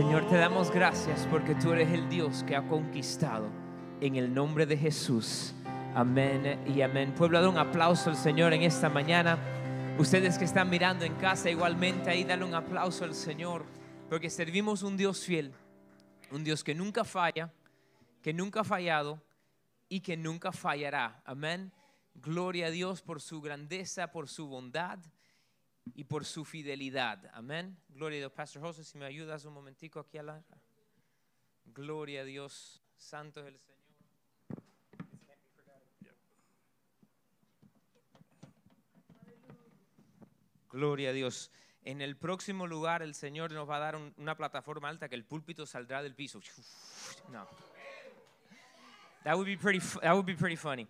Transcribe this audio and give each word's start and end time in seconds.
Señor, 0.00 0.26
te 0.28 0.36
damos 0.36 0.70
gracias 0.70 1.28
porque 1.30 1.54
tú 1.54 1.74
eres 1.74 1.92
el 1.92 2.08
Dios 2.08 2.42
que 2.44 2.56
ha 2.56 2.66
conquistado 2.66 3.50
en 4.00 4.16
el 4.16 4.32
nombre 4.32 4.64
de 4.64 4.74
Jesús. 4.74 5.52
Amén 5.94 6.58
y 6.66 6.80
amén. 6.80 7.12
Pueblo, 7.14 7.38
da 7.38 7.50
un 7.50 7.58
aplauso 7.58 8.08
al 8.08 8.16
Señor 8.16 8.54
en 8.54 8.62
esta 8.62 8.88
mañana. 8.88 9.38
Ustedes 9.98 10.38
que 10.38 10.46
están 10.46 10.70
mirando 10.70 11.04
en 11.04 11.14
casa 11.16 11.50
igualmente 11.50 12.08
ahí, 12.08 12.24
dale 12.24 12.46
un 12.46 12.54
aplauso 12.54 13.04
al 13.04 13.14
Señor 13.14 13.66
porque 14.08 14.30
servimos 14.30 14.82
un 14.82 14.96
Dios 14.96 15.22
fiel, 15.22 15.52
un 16.30 16.44
Dios 16.44 16.64
que 16.64 16.74
nunca 16.74 17.04
falla, 17.04 17.52
que 18.22 18.32
nunca 18.32 18.60
ha 18.60 18.64
fallado 18.64 19.22
y 19.90 20.00
que 20.00 20.16
nunca 20.16 20.50
fallará. 20.50 21.20
Amén. 21.26 21.74
Gloria 22.14 22.68
a 22.68 22.70
Dios 22.70 23.02
por 23.02 23.20
su 23.20 23.42
grandeza, 23.42 24.10
por 24.10 24.30
su 24.30 24.46
bondad 24.46 24.98
y 25.94 26.04
por 26.04 26.24
su 26.24 26.44
fidelidad. 26.44 27.30
Amén. 27.32 27.76
Gloria 27.88 28.18
a 28.18 28.20
Dios. 28.20 28.32
Pastor 28.32 28.62
José, 28.62 28.84
si 28.84 28.98
me 28.98 29.06
ayudas 29.06 29.44
un 29.44 29.54
momentico 29.54 30.00
aquí 30.00 30.18
a 30.18 30.22
la... 30.22 30.44
Gloria 31.66 32.22
a 32.22 32.24
Dios. 32.24 32.82
Santo 32.96 33.40
es 33.40 33.46
el 33.46 33.58
Señor. 33.58 33.80
Gloria 40.70 41.10
a 41.10 41.12
Dios. 41.12 41.50
En 41.84 42.00
el 42.00 42.16
próximo 42.16 42.66
lugar 42.66 43.02
el 43.02 43.14
Señor 43.14 43.52
nos 43.52 43.68
va 43.68 43.76
a 43.76 43.80
dar 43.80 43.96
una 43.96 44.36
plataforma 44.36 44.88
alta 44.88 45.08
que 45.08 45.14
el 45.14 45.24
púlpito 45.24 45.66
saldrá 45.66 46.02
del 46.02 46.14
piso. 46.14 46.40
No. 47.30 47.48
That 49.24 49.34
would 49.34 49.46
be 49.46 49.56
pretty, 49.56 49.80
that 50.00 50.12
would 50.12 50.26
be 50.26 50.34
pretty 50.34 50.56
funny. 50.56 50.86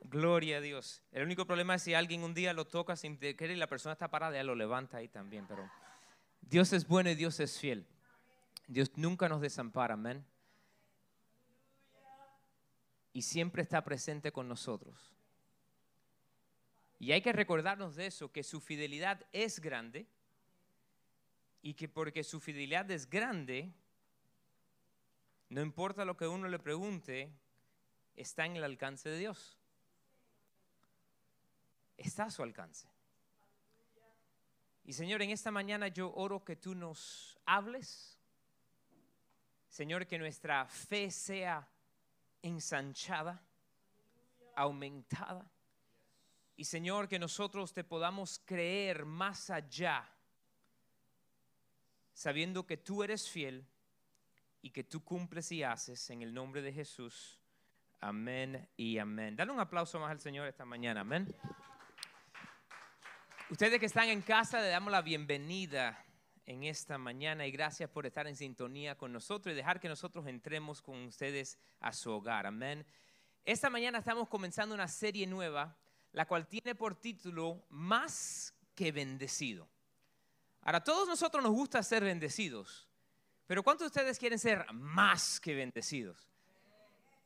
Gloria 0.00 0.58
a 0.58 0.60
Dios. 0.60 1.02
El 1.12 1.24
único 1.24 1.46
problema 1.46 1.74
es 1.74 1.82
si 1.82 1.94
alguien 1.94 2.22
un 2.22 2.34
día 2.34 2.52
lo 2.52 2.66
toca 2.66 2.96
sin 2.96 3.18
querer 3.18 3.50
y 3.50 3.56
la 3.56 3.66
persona 3.66 3.92
está 3.92 4.08
parada, 4.08 4.34
ya 4.34 4.42
lo 4.42 4.54
levanta 4.54 4.96
ahí 4.96 5.08
también. 5.08 5.46
Pero 5.46 5.70
Dios 6.40 6.72
es 6.72 6.86
bueno 6.86 7.10
y 7.10 7.14
Dios 7.14 7.38
es 7.40 7.58
fiel. 7.58 7.86
Dios 8.66 8.90
nunca 8.96 9.28
nos 9.28 9.40
desampara, 9.40 9.94
amén. 9.94 10.24
Y 13.12 13.22
siempre 13.22 13.62
está 13.62 13.84
presente 13.84 14.32
con 14.32 14.48
nosotros. 14.48 15.12
Y 16.98 17.12
hay 17.12 17.22
que 17.22 17.32
recordarnos 17.32 17.96
de 17.96 18.06
eso, 18.06 18.30
que 18.30 18.42
su 18.42 18.60
fidelidad 18.60 19.26
es 19.32 19.60
grande 19.60 20.06
y 21.62 21.74
que 21.74 21.88
porque 21.88 22.24
su 22.24 22.40
fidelidad 22.40 22.90
es 22.90 23.08
grande, 23.08 23.72
no 25.48 25.62
importa 25.62 26.04
lo 26.04 26.16
que 26.16 26.26
uno 26.26 26.48
le 26.48 26.58
pregunte, 26.58 27.32
está 28.16 28.46
en 28.46 28.56
el 28.56 28.64
alcance 28.64 29.08
de 29.08 29.18
Dios. 29.18 29.59
Está 32.00 32.24
a 32.24 32.30
su 32.30 32.42
alcance. 32.42 32.88
Y 34.84 34.94
Señor, 34.94 35.20
en 35.20 35.30
esta 35.30 35.50
mañana 35.50 35.88
yo 35.88 36.12
oro 36.14 36.42
que 36.42 36.56
tú 36.56 36.74
nos 36.74 37.38
hables. 37.44 38.18
Señor, 39.68 40.06
que 40.06 40.18
nuestra 40.18 40.66
fe 40.66 41.10
sea 41.10 41.68
ensanchada, 42.40 43.40
aumentada. 44.56 45.48
Y 46.56 46.64
Señor, 46.64 47.06
que 47.06 47.18
nosotros 47.18 47.72
te 47.74 47.84
podamos 47.84 48.40
creer 48.46 49.04
más 49.04 49.50
allá, 49.50 50.08
sabiendo 52.14 52.66
que 52.66 52.78
tú 52.78 53.02
eres 53.02 53.28
fiel 53.28 53.66
y 54.62 54.70
que 54.70 54.84
tú 54.84 55.04
cumples 55.04 55.52
y 55.52 55.62
haces 55.62 56.08
en 56.08 56.22
el 56.22 56.32
nombre 56.32 56.62
de 56.62 56.72
Jesús. 56.72 57.38
Amén 58.00 58.68
y 58.76 58.96
amén. 58.96 59.36
Dale 59.36 59.52
un 59.52 59.60
aplauso 59.60 60.00
más 60.00 60.10
al 60.10 60.20
Señor 60.20 60.48
esta 60.48 60.64
mañana. 60.64 61.02
Amén. 61.02 61.28
Ustedes 63.50 63.80
que 63.80 63.86
están 63.86 64.08
en 64.08 64.22
casa, 64.22 64.60
le 64.60 64.68
damos 64.68 64.92
la 64.92 65.02
bienvenida 65.02 66.04
en 66.46 66.62
esta 66.62 66.98
mañana 66.98 67.48
y 67.48 67.50
gracias 67.50 67.90
por 67.90 68.06
estar 68.06 68.28
en 68.28 68.36
sintonía 68.36 68.96
con 68.96 69.12
nosotros 69.12 69.52
y 69.52 69.56
dejar 69.56 69.80
que 69.80 69.88
nosotros 69.88 70.24
entremos 70.28 70.80
con 70.80 71.04
ustedes 71.06 71.58
a 71.80 71.92
su 71.92 72.12
hogar. 72.12 72.46
Amén. 72.46 72.86
Esta 73.44 73.68
mañana 73.68 73.98
estamos 73.98 74.28
comenzando 74.28 74.72
una 74.72 74.86
serie 74.86 75.26
nueva, 75.26 75.76
la 76.12 76.28
cual 76.28 76.46
tiene 76.46 76.76
por 76.76 76.94
título 76.94 77.66
Más 77.70 78.54
que 78.76 78.92
bendecido. 78.92 79.68
Ahora, 80.62 80.84
todos 80.84 81.08
nosotros 81.08 81.42
nos 81.42 81.52
gusta 81.52 81.82
ser 81.82 82.04
bendecidos. 82.04 82.88
Pero 83.48 83.64
¿cuántos 83.64 83.86
de 83.86 83.98
ustedes 83.98 84.16
quieren 84.16 84.38
ser 84.38 84.64
más 84.72 85.40
que 85.40 85.56
bendecidos? 85.56 86.30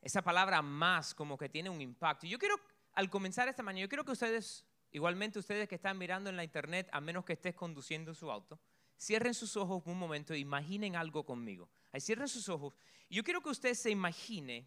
Esa 0.01 0.23
palabra 0.23 0.63
más 0.63 1.13
como 1.13 1.37
que 1.37 1.49
tiene 1.49 1.69
un 1.69 1.81
impacto. 1.81 2.25
Yo 2.25 2.39
quiero, 2.39 2.55
al 2.95 3.11
comenzar 3.11 3.47
esta 3.47 3.61
mañana, 3.61 3.83
yo 3.83 3.89
quiero 3.89 4.03
que 4.03 4.13
ustedes, 4.13 4.65
igualmente 4.95 5.39
ustedes 5.39 5.67
que 5.67 5.75
están 5.75 5.97
mirando 5.97 6.29
en 6.29 6.37
la 6.37 6.43
internet, 6.45 6.87
a 6.93 7.01
menos 7.01 7.25
que 7.25 7.33
estés 7.33 7.53
conduciendo 7.53 8.13
su 8.13 8.31
auto, 8.31 8.57
cierren 8.97 9.33
sus 9.33 9.57
ojos 9.57 9.83
un 9.87 9.99
momento 9.99 10.33
e 10.33 10.39
imaginen 10.39 10.95
algo 10.95 11.25
conmigo. 11.25 11.67
Ahí 11.91 11.99
cierren 11.99 12.29
sus 12.29 12.47
ojos. 12.47 12.73
Yo 13.09 13.21
quiero 13.21 13.41
que 13.41 13.49
usted 13.49 13.73
se 13.73 13.89
imagine 13.89 14.65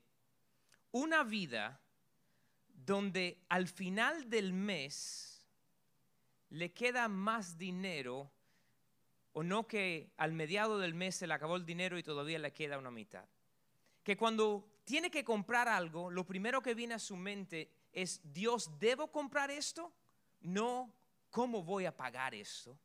una 0.92 1.24
vida 1.24 1.80
donde 2.74 3.42
al 3.48 3.68
final 3.68 4.28
del 4.28 4.52
mes 4.52 5.46
le 6.50 6.74
queda 6.74 7.08
más 7.08 7.56
dinero 7.56 8.30
o 9.32 9.42
no 9.42 9.66
que 9.66 10.12
al 10.18 10.34
mediado 10.34 10.78
del 10.78 10.92
mes 10.92 11.16
se 11.16 11.26
le 11.26 11.32
acabó 11.32 11.56
el 11.56 11.64
dinero 11.64 11.98
y 11.98 12.02
todavía 12.02 12.38
le 12.38 12.52
queda 12.52 12.76
una 12.76 12.90
mitad. 12.90 13.24
Que 14.04 14.18
cuando 14.18 14.82
tiene 14.84 15.10
que 15.10 15.24
comprar 15.24 15.68
algo, 15.68 16.10
lo 16.10 16.26
primero 16.26 16.60
que 16.60 16.74
viene 16.74 16.92
a 16.92 16.98
su 16.98 17.16
mente 17.16 17.70
es, 17.92 18.20
Dios, 18.30 18.78
¿debo 18.78 19.10
comprar 19.10 19.50
esto? 19.50 19.94
No, 20.40 20.92
¿cómo 21.30 21.62
voy 21.62 21.86
a 21.86 21.96
pagar 21.96 22.34
esto? 22.34 22.78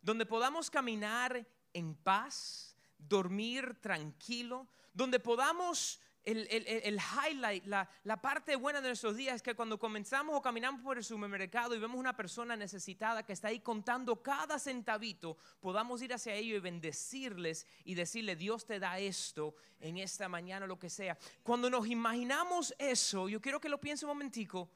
Donde 0.00 0.26
podamos 0.26 0.70
caminar 0.70 1.46
en 1.72 1.94
paz, 1.94 2.76
dormir 2.98 3.78
tranquilo, 3.80 4.68
donde 4.92 5.18
podamos 5.18 6.00
el, 6.24 6.98
highlight, 6.98 7.66
la, 7.66 7.88
la, 8.04 8.20
parte 8.20 8.56
buena 8.56 8.80
de 8.80 8.88
nuestros 8.88 9.16
días 9.16 9.36
es 9.36 9.42
que 9.42 9.54
cuando 9.54 9.78
comenzamos 9.78 10.34
o 10.34 10.40
caminamos 10.40 10.80
por 10.80 10.96
el 10.96 11.04
supermercado 11.04 11.74
y 11.74 11.78
vemos 11.78 11.98
una 11.98 12.16
persona 12.16 12.56
necesitada 12.56 13.24
que 13.24 13.34
está 13.34 13.48
ahí 13.48 13.60
contando 13.60 14.22
cada 14.22 14.58
centavito, 14.58 15.36
podamos 15.60 16.00
ir 16.00 16.14
hacia 16.14 16.34
ellos 16.34 16.56
y 16.56 16.60
bendecirles 16.60 17.66
y 17.84 17.94
decirle, 17.94 18.36
Dios 18.36 18.64
te 18.64 18.78
da 18.78 18.98
esto 18.98 19.54
en 19.80 19.98
esta 19.98 20.28
mañana, 20.28 20.66
lo 20.66 20.78
que 20.78 20.88
sea. 20.88 21.18
Cuando 21.42 21.68
nos 21.68 21.86
imaginamos 21.86 22.74
eso, 22.78 23.28
yo 23.28 23.40
quiero 23.40 23.60
que 23.60 23.68
lo 23.68 23.78
piense 23.78 24.06
un 24.06 24.12
momentico, 24.12 24.70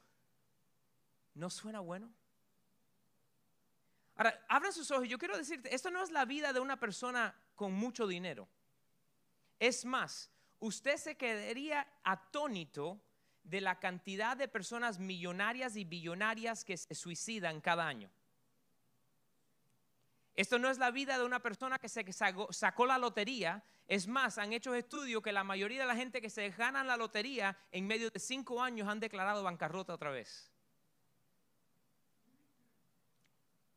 ¿no 1.39 1.49
suena 1.49 1.79
bueno? 1.79 2.11
Ahora, 4.15 4.45
abran 4.49 4.73
sus 4.73 4.91
ojos. 4.91 5.07
Yo 5.07 5.17
quiero 5.17 5.37
decirte, 5.37 5.73
esto 5.73 5.89
no 5.89 6.03
es 6.03 6.11
la 6.11 6.25
vida 6.25 6.51
de 6.51 6.59
una 6.59 6.77
persona 6.77 7.33
con 7.55 7.71
mucho 7.71 8.05
dinero. 8.05 8.49
Es 9.59 9.85
más, 9.85 10.29
usted 10.59 10.97
se 10.97 11.15
quedaría 11.15 11.87
atónito 12.03 13.01
de 13.43 13.61
la 13.61 13.79
cantidad 13.79 14.35
de 14.35 14.49
personas 14.49 14.99
millonarias 14.99 15.77
y 15.77 15.85
billonarias 15.85 16.65
que 16.65 16.75
se 16.75 16.93
suicidan 16.93 17.61
cada 17.61 17.87
año. 17.87 18.11
Esto 20.35 20.59
no 20.59 20.69
es 20.69 20.77
la 20.77 20.91
vida 20.91 21.17
de 21.17 21.23
una 21.23 21.41
persona 21.41 21.79
que 21.79 21.89
se 21.89 22.05
sacó, 22.13 22.85
la 22.85 22.97
lotería. 22.97 23.63
Es 23.87 24.07
más, 24.07 24.37
han 24.37 24.53
hecho 24.53 24.73
estudios 24.73 25.23
que 25.23 25.31
la 25.31 25.43
mayoría 25.43 25.81
de 25.81 25.87
la 25.87 25.95
gente 25.95 26.21
que 26.21 26.29
se 26.29 26.49
gana 26.49 26.83
la 26.83 26.95
lotería 26.95 27.57
en 27.71 27.87
medio 27.87 28.09
de 28.09 28.19
cinco 28.19 28.61
años 28.61 28.87
han 28.87 28.99
declarado 28.99 29.43
bancarrota 29.43 29.93
otra 29.93 30.11
vez. 30.11 30.48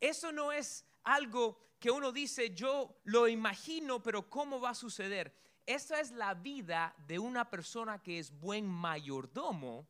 Eso 0.03 0.33
no 0.33 0.51
es 0.51 0.85
algo 1.05 1.77
que 1.79 1.93
uno 1.93 2.11
dice, 2.11 2.51
yo 2.51 3.01
lo 3.05 3.29
imagino, 3.29 4.03
pero 4.03 4.29
¿cómo 4.29 4.61
va 4.61 4.71
a 4.71 4.75
suceder? 4.75 5.33
Esa 5.65 6.01
es 6.01 6.11
la 6.11 6.35
vida 6.35 6.93
de 7.07 7.21
una 7.21 7.49
persona 7.49 8.03
que 8.03 8.19
es 8.19 8.37
buen 8.37 8.67
mayordomo 8.67 9.89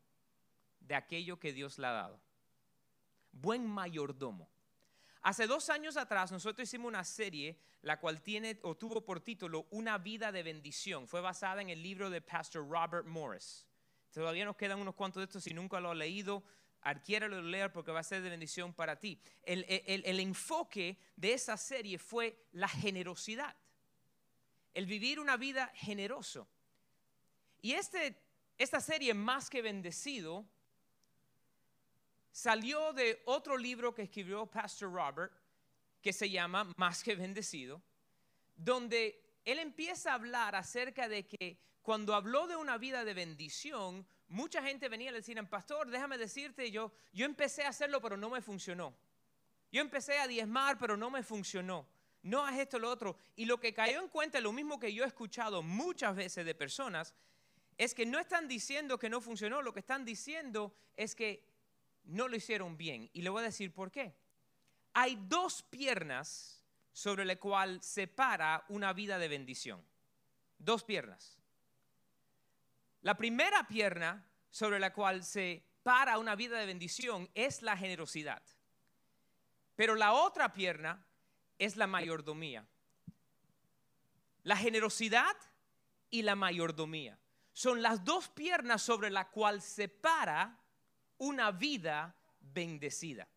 de 0.80 0.94
aquello 0.94 1.38
que 1.38 1.54
Dios 1.54 1.78
le 1.78 1.86
ha 1.86 1.92
dado. 1.92 2.20
Buen 3.32 3.66
mayordomo. 3.66 4.50
Hace 5.22 5.46
dos 5.46 5.70
años 5.70 5.96
atrás 5.96 6.30
nosotros 6.30 6.68
hicimos 6.68 6.88
una 6.88 7.04
serie 7.04 7.58
la 7.80 7.98
cual 7.98 8.20
tiene 8.20 8.58
o 8.64 8.76
tuvo 8.76 9.06
por 9.06 9.20
título 9.20 9.66
Una 9.70 9.96
vida 9.96 10.30
de 10.30 10.42
bendición. 10.42 11.08
Fue 11.08 11.22
basada 11.22 11.62
en 11.62 11.70
el 11.70 11.82
libro 11.82 12.10
de 12.10 12.20
Pastor 12.20 12.68
Robert 12.68 13.06
Morris. 13.06 13.66
Todavía 14.12 14.44
nos 14.44 14.56
quedan 14.56 14.78
unos 14.78 14.94
cuantos 14.94 15.22
de 15.22 15.24
estos. 15.24 15.44
Si 15.44 15.54
nunca 15.54 15.80
lo 15.80 15.90
ha 15.90 15.94
leído, 15.94 16.42
adquiéralo 16.82 17.38
y 17.38 17.50
leer 17.50 17.72
porque 17.72 17.92
va 17.92 18.00
a 18.00 18.04
ser 18.04 18.22
de 18.22 18.30
bendición 18.30 18.72
para 18.74 18.98
ti. 18.98 19.20
El, 19.42 19.64
el 19.68 20.20
enfoque 20.20 20.98
de 21.16 21.32
esa 21.32 21.56
serie 21.56 21.98
fue 21.98 22.46
la 22.52 22.68
generosidad 22.68 23.56
el 24.74 24.86
vivir 24.86 25.20
una 25.20 25.36
vida 25.36 25.70
generoso. 25.74 26.48
Y 27.60 27.72
este, 27.72 28.16
esta 28.58 28.80
serie, 28.80 29.14
Más 29.14 29.50
que 29.50 29.62
Bendecido, 29.62 30.44
salió 32.30 32.92
de 32.92 33.22
otro 33.26 33.56
libro 33.56 33.94
que 33.94 34.02
escribió 34.02 34.46
Pastor 34.46 34.92
Robert, 34.92 35.32
que 36.00 36.12
se 36.12 36.30
llama 36.30 36.72
Más 36.76 37.02
que 37.02 37.14
Bendecido, 37.14 37.82
donde 38.56 39.40
él 39.44 39.58
empieza 39.58 40.12
a 40.12 40.14
hablar 40.14 40.54
acerca 40.56 41.08
de 41.08 41.26
que 41.26 41.58
cuando 41.82 42.14
habló 42.14 42.46
de 42.46 42.56
una 42.56 42.78
vida 42.78 43.04
de 43.04 43.12
bendición, 43.12 44.06
mucha 44.28 44.62
gente 44.62 44.88
venía 44.88 45.08
y 45.08 45.12
le 45.12 45.18
decían, 45.18 45.48
pastor, 45.48 45.90
déjame 45.90 46.16
decirte, 46.16 46.70
yo, 46.70 46.92
yo 47.12 47.26
empecé 47.26 47.64
a 47.64 47.70
hacerlo, 47.70 48.00
pero 48.00 48.16
no 48.16 48.30
me 48.30 48.40
funcionó. 48.40 48.94
Yo 49.72 49.80
empecé 49.80 50.18
a 50.18 50.28
diezmar, 50.28 50.78
pero 50.78 50.96
no 50.96 51.10
me 51.10 51.22
funcionó. 51.22 51.86
no 52.22 52.46
haz 52.46 52.58
esto, 52.58 52.78
lo 52.78 52.88
otro. 52.88 53.16
Y 53.34 53.46
lo 53.46 53.58
que 53.58 53.74
cayó 53.74 54.00
en 54.00 54.08
cuenta, 54.08 54.40
lo 54.40 54.52
mismo 54.52 54.78
que 54.78 54.94
yo 54.94 55.02
he 55.02 55.06
escuchado 55.06 55.62
muchas 55.62 56.14
veces 56.14 56.46
de 56.46 56.54
personas, 56.54 57.14
es 57.78 57.94
que 57.94 58.06
no 58.06 58.20
están 58.20 58.46
diciendo 58.46 58.98
que 58.98 59.10
no 59.10 59.20
funcionó, 59.20 59.60
lo 59.60 59.72
que 59.72 59.80
están 59.80 60.04
diciendo 60.04 60.72
es 60.96 61.16
que 61.16 61.44
no 62.04 62.28
lo 62.28 62.36
hicieron 62.36 62.76
bien. 62.76 63.10
Y 63.12 63.22
le 63.22 63.30
voy 63.30 63.40
a 63.40 63.46
decir 63.46 63.72
por 63.72 63.90
qué. 63.90 64.14
Hay 64.92 65.18
dos 65.26 65.62
piernas 65.64 66.62
sobre 66.92 67.24
las 67.24 67.38
cuales 67.38 67.84
se 67.84 68.06
para 68.06 68.64
una 68.68 68.92
vida 68.92 69.18
de 69.18 69.26
bendición. 69.26 69.82
Dos 70.58 70.84
piernas. 70.84 71.41
La 73.02 73.16
primera 73.16 73.66
pierna 73.66 74.24
sobre 74.50 74.78
la 74.78 74.92
cual 74.92 75.24
se 75.24 75.64
para 75.82 76.18
una 76.18 76.36
vida 76.36 76.58
de 76.58 76.66
bendición 76.66 77.28
es 77.34 77.62
la 77.62 77.76
generosidad. 77.76 78.42
Pero 79.74 79.94
la 79.96 80.12
otra 80.12 80.52
pierna 80.52 81.04
es 81.58 81.76
la 81.76 81.86
mayordomía. 81.86 82.66
La 84.44 84.56
generosidad 84.56 85.36
y 86.10 86.22
la 86.22 86.36
mayordomía 86.36 87.18
son 87.52 87.82
las 87.82 88.04
dos 88.04 88.28
piernas 88.28 88.82
sobre 88.82 89.10
las 89.10 89.26
cuales 89.26 89.64
se 89.64 89.88
para 89.88 90.58
una 91.18 91.50
vida 91.50 92.14
bendecida. 92.40 93.28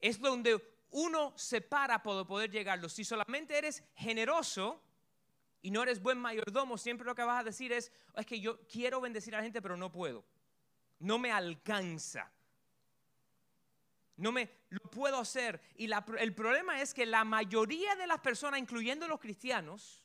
Es 0.00 0.20
donde 0.20 0.62
uno 0.90 1.32
se 1.36 1.60
para 1.60 2.02
para 2.02 2.24
poder 2.24 2.50
llegarlo. 2.50 2.88
Si 2.88 3.04
solamente 3.04 3.56
eres 3.56 3.82
generoso 3.94 4.82
y 5.62 5.70
no 5.70 5.82
eres 5.82 6.02
buen 6.02 6.18
mayordomo, 6.18 6.76
siempre 6.76 7.06
lo 7.06 7.14
que 7.14 7.22
vas 7.22 7.40
a 7.40 7.44
decir 7.44 7.72
es, 7.72 7.92
es 8.16 8.26
que 8.26 8.40
yo 8.40 8.66
quiero 8.66 9.00
bendecir 9.00 9.34
a 9.34 9.38
la 9.38 9.44
gente, 9.44 9.62
pero 9.62 9.76
no 9.76 9.90
puedo. 9.92 10.24
No 10.98 11.18
me 11.18 11.30
alcanza. 11.30 12.30
No 14.16 14.32
me 14.32 14.50
lo 14.70 14.90
puedo 14.90 15.18
hacer. 15.18 15.60
Y 15.76 15.88
el 16.18 16.34
problema 16.34 16.80
es 16.82 16.92
que 16.92 17.06
la 17.06 17.24
mayoría 17.24 17.94
de 17.94 18.06
las 18.06 18.20
personas, 18.20 18.58
incluyendo 18.60 19.06
los 19.06 19.20
cristianos, 19.20 20.04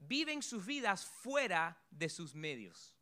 viven 0.00 0.42
sus 0.42 0.64
vidas 0.64 1.04
fuera 1.04 1.78
de 1.90 2.08
sus 2.08 2.34
medios. 2.34 2.96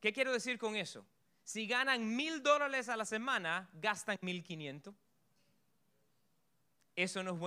¿Qué 0.00 0.12
quiero 0.12 0.32
decir 0.32 0.58
con 0.58 0.76
eso? 0.76 1.06
Si 1.44 1.66
ganan 1.66 2.14
mil 2.14 2.42
dólares 2.42 2.90
a 2.90 2.96
la 2.96 3.06
semana, 3.06 3.70
gastan 3.74 4.18
mil 4.20 4.42
quinientos. 4.42 4.94
Eso 6.96 7.22
no 7.22 7.32
es 7.32 7.38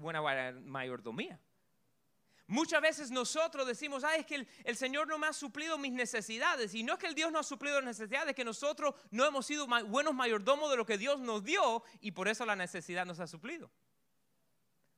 buena 0.00 0.52
mayordomía. 0.64 1.40
Muchas 2.52 2.82
veces 2.82 3.10
nosotros 3.10 3.66
decimos, 3.66 4.04
ah, 4.04 4.14
es 4.16 4.26
que 4.26 4.46
el, 4.64 4.76
Señor 4.76 5.08
no 5.08 5.16
me 5.16 5.26
ha 5.26 5.32
suplido 5.32 5.78
mis 5.78 5.92
necesidades. 5.92 6.74
Y 6.74 6.82
no 6.82 6.92
es 6.92 6.98
que 6.98 7.06
el 7.06 7.14
Dios 7.14 7.32
no 7.32 7.38
ha 7.38 7.42
suplido 7.42 7.76
las 7.76 7.98
necesidades, 7.98 8.28
es 8.28 8.34
que 8.34 8.44
nosotros 8.44 8.94
no 9.10 9.24
hemos 9.24 9.46
sido 9.46 9.66
buenos 9.86 10.12
mayordomos 10.12 10.70
de 10.70 10.76
lo 10.76 10.84
que 10.84 10.98
Dios 10.98 11.18
nos 11.20 11.42
dio 11.42 11.82
y 12.00 12.10
por 12.10 12.28
eso 12.28 12.44
la 12.44 12.54
necesidad 12.54 13.06
nos 13.06 13.20
ha 13.20 13.26
suplido. 13.26 13.70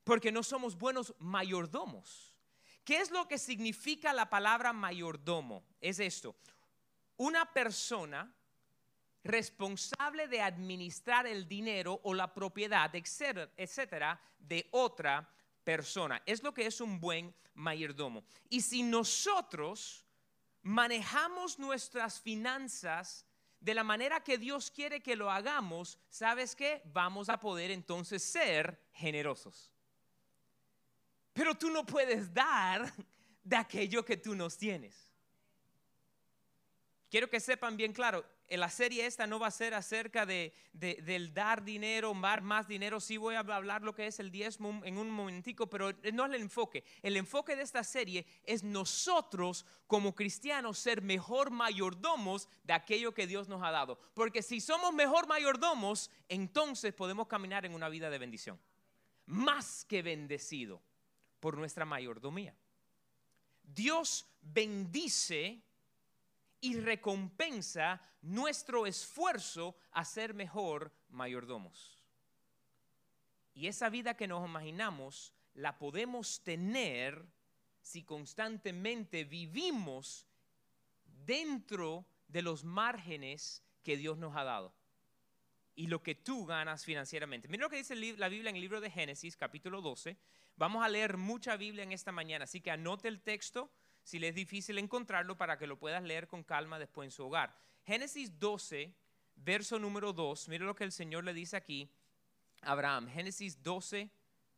Porque 0.03 0.33
no 0.33 0.43
somos 0.43 0.77
buenos 0.77 1.15
mayordomos. 1.19 2.35
¿Qué 2.85 2.99
es 2.99 3.13
lo 3.13 3.29
que 3.29 3.39
significa 3.39 4.13
la 4.13 4.29
palabra 4.29 4.73
mayordomo? 4.73 5.65
Es 5.81 6.01
esto. 6.01 6.35
Una 7.17 7.53
persona 7.53 8.35
responsable 9.25 10.29
de 10.29 10.43
administrar 10.43 11.27
el 11.27 11.49
dinero 11.49 11.99
o 12.05 12.15
la 12.15 12.33
propiedad, 12.33 12.95
etcétera, 12.95 14.21
de 14.39 14.69
otra 14.71 15.29
persona. 15.65 16.23
Es 16.27 16.43
lo 16.43 16.53
que 16.53 16.67
es 16.67 16.81
un 16.81 17.01
buen 17.01 17.35
mayordomo. 17.55 18.23
Y 18.51 18.61
si 18.61 18.83
nosotros 18.83 20.05
manejamos 20.63 21.59
nuestras 21.59 22.21
finanzas 22.21 23.27
de 23.61 23.75
la 23.75 23.83
manera 23.83 24.23
que 24.23 24.37
Dios 24.37 24.71
quiere 24.71 25.01
que 25.01 25.17
lo 25.17 25.31
hagamos, 25.31 25.99
¿sabes 26.11 26.55
qué? 26.55 26.83
Vamos 26.93 27.31
a 27.31 27.41
poder 27.41 27.71
entonces 27.71 28.23
ser 28.23 28.79
generosos. 28.93 29.71
Pero 31.33 31.55
tú 31.55 31.71
no 31.71 31.85
puedes 31.87 32.33
dar 32.33 32.93
de 33.43 33.57
aquello 33.57 34.05
que 34.05 34.19
tú 34.19 34.35
nos 34.35 34.57
tienes. 34.57 35.09
Quiero 37.11 37.31
que 37.31 37.41
sepan 37.41 37.77
bien 37.77 37.93
claro, 37.93 38.25
la 38.49 38.69
serie 38.69 39.07
esta 39.07 39.27
no 39.27 39.39
va 39.39 39.47
a 39.47 39.51
ser 39.51 39.75
acerca 39.75 40.27
de, 40.27 40.53
del 40.73 41.33
dar 41.33 41.65
dinero, 41.65 42.15
más, 42.15 42.43
más 42.43 42.69
dinero. 42.69 43.01
Sí 43.01 43.17
voy 43.17 43.35
a 43.35 43.41
hablar 43.41 43.83
lo 43.83 43.95
que 43.95 44.07
es 44.07 44.21
el 44.21 44.31
diezmo 44.31 44.83
en 44.85 44.99
un 44.99 45.11
momentico, 45.11 45.69
pero 45.69 45.93
no 46.13 46.27
es 46.27 46.33
el 46.33 46.43
enfoque. 46.43 46.85
El 47.03 47.17
enfoque 47.17 47.57
de 47.57 47.63
esta 47.63 47.83
serie 47.83 48.27
es 48.45 48.63
nosotros 48.63 49.65
como 49.87 50.15
cristianos 50.15 50.79
ser 50.79 51.03
mejor 51.03 51.51
mayordomos 51.51 52.49
de 52.65 52.75
aquello 52.75 53.15
que 53.15 53.27
Dios 53.27 53.49
nos 53.49 53.63
ha 53.63 53.71
dado. 53.71 53.99
Porque 54.15 54.43
si 54.43 54.61
somos 54.61 54.93
mejor 54.93 55.27
mayordomos, 55.27 56.11
entonces 56.29 56.93
podemos 56.93 57.27
caminar 57.27 57.65
en 57.65 57.75
una 57.75 57.89
vida 57.89 58.11
de 58.11 58.19
bendición. 58.19 58.61
Más 59.27 59.85
que 59.85 60.03
bendecido 60.03 60.83
por 61.41 61.57
nuestra 61.57 61.85
mayordomía. 61.85 62.55
Dios 63.63 64.27
bendice 64.43 65.63
y 66.65 66.81
recompensa 66.81 68.01
nuestro 68.23 68.87
esfuerzo 68.87 69.77
a 69.91 70.03
ser 70.03 70.33
mejor 70.33 70.95
mayordomos. 71.11 72.03
Y 73.53 73.67
esa 73.67 73.91
vida 73.91 74.17
que 74.17 74.27
nos 74.27 74.49
imaginamos 74.49 75.35
la 75.53 75.77
podemos 75.77 76.43
tener 76.43 77.23
si 77.83 78.03
constantemente 78.03 79.25
vivimos 79.25 80.27
dentro 81.05 82.07
de 82.29 82.41
los 82.41 82.65
márgenes 82.65 83.63
que 83.83 83.99
Dios 83.99 84.17
nos 84.17 84.35
ha 84.35 84.45
dado 84.45 84.75
y 85.75 85.89
lo 85.89 86.03
que 86.03 86.15
tú 86.15 86.47
ganas 86.47 86.83
financieramente. 86.83 87.47
Mira 87.47 87.65
lo 87.65 87.69
que 87.69 87.77
dice 87.77 87.95
la 87.95 88.31
Biblia 88.31 88.49
en 88.49 88.57
el 88.57 88.63
libro 88.63 88.81
de 88.81 88.91
Génesis, 88.91 89.37
capítulo 89.37 89.83
12. 89.83 90.17
Vamos 90.57 90.83
a 90.83 90.89
leer 90.89 91.19
mucha 91.19 91.59
Biblia 91.59 91.83
en 91.83 91.93
esta 91.93 92.11
mañana, 92.11 92.45
así 92.45 92.63
que 92.63 92.71
anote 92.71 93.09
el 93.09 93.21
texto 93.21 93.71
si 94.05 94.19
le 94.19 94.29
es 94.29 94.35
difícil 94.35 94.79
encontrarlo 94.79 95.37
para 95.37 95.59
que 95.59 95.67
lo 95.67 95.79
puedas 95.79 96.03
leer 96.05 96.29
con 96.29 96.45
calma 96.45 96.79
después 96.79 97.07
en 97.07 97.11
su 97.11 97.25
hogar. 97.25 97.57
Génesis 97.85 98.39
12, 98.39 98.95
verso 99.37 99.79
número 99.79 100.13
2, 100.13 100.49
mire 100.49 100.65
lo 100.65 100.77
que 100.77 100.85
el 100.85 100.93
Señor 100.93 101.25
le 101.25 101.35
dice 101.35 101.57
aquí 101.57 101.91
a 102.63 102.73
Abraham. 102.73 103.09
Génesis 103.09 103.63
12, 103.63 104.11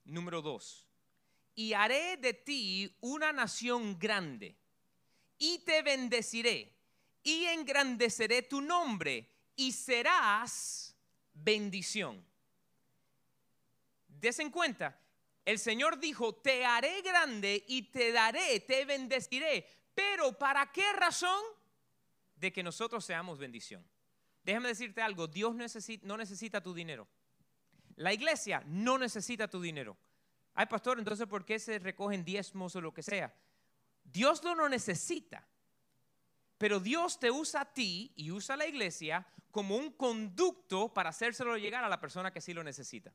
número 0.05 0.43
2. 0.43 0.87
Y 1.55 1.73
haré 1.73 2.17
de 2.19 2.35
ti 2.35 2.95
una 3.01 3.33
nación 3.33 3.99
grande, 3.99 4.57
y 5.39 5.61
te 5.61 5.83
bendeciré, 5.83 6.73
y 7.23 7.45
engrandeceré 7.47 8.43
tu 8.43 8.61
nombre, 8.61 9.31
y 9.55 9.73
serás 9.73 10.95
bendición. 11.33 12.23
Des 14.09 14.39
en 14.39 14.51
cuenta, 14.51 14.99
el 15.47 15.61
Señor 15.61 16.01
dijo, 16.01 16.35
te 16.35 16.67
haré 16.67 17.03
grande 17.03 17.65
y 17.69 17.83
te 17.83 18.11
daré, 18.11 18.59
te 18.61 18.85
bendeciré. 18.85 19.65
Pero 19.95 20.33
¿para 20.33 20.73
qué 20.73 20.93
razón? 20.93 21.41
De 22.35 22.53
que 22.53 22.65
nosotros 22.65 23.05
seamos 23.05 23.39
bendición. 23.39 23.87
Déjame 24.43 24.69
decirte 24.69 25.01
algo, 25.01 25.29
Dios 25.29 25.55
no 25.55 26.17
necesita 26.17 26.61
tu 26.61 26.75
dinero. 26.75 27.09
La 27.95 28.13
iglesia 28.13 28.63
no 28.67 28.99
necesita 28.99 29.49
tu 29.49 29.61
dinero. 29.61 29.97
Ay, 30.53 30.67
pastor, 30.67 30.99
entonces 30.99 31.29
¿por 31.29 31.45
qué 31.45 31.61
se 31.61 31.79
recogen 31.79 32.25
diezmos 32.25 32.75
o 32.75 32.81
lo 32.81 32.93
que 32.93 33.05
sea? 33.05 33.33
Dios 34.03 34.43
no 34.43 34.57
lo 34.57 34.69
necesita. 34.69 35.47
Pero 36.59 36.81
Dios 36.81 37.21
te 37.21 37.31
usa 37.31 37.61
a 37.61 37.73
ti 37.73 38.13
y 38.17 38.33
usa 38.33 38.57
a 38.57 38.59
la 38.59 38.67
iglesia 38.67 39.25
como 39.53 39.77
un 39.77 39.93
conducto 39.93 40.93
para 40.93 41.11
hacérselo 41.11 41.57
llegar 41.57 41.85
a 41.85 41.89
la 41.89 42.01
persona 42.01 42.33
que 42.33 42.41
sí 42.41 42.53
lo 42.53 42.65
necesita. 42.65 43.15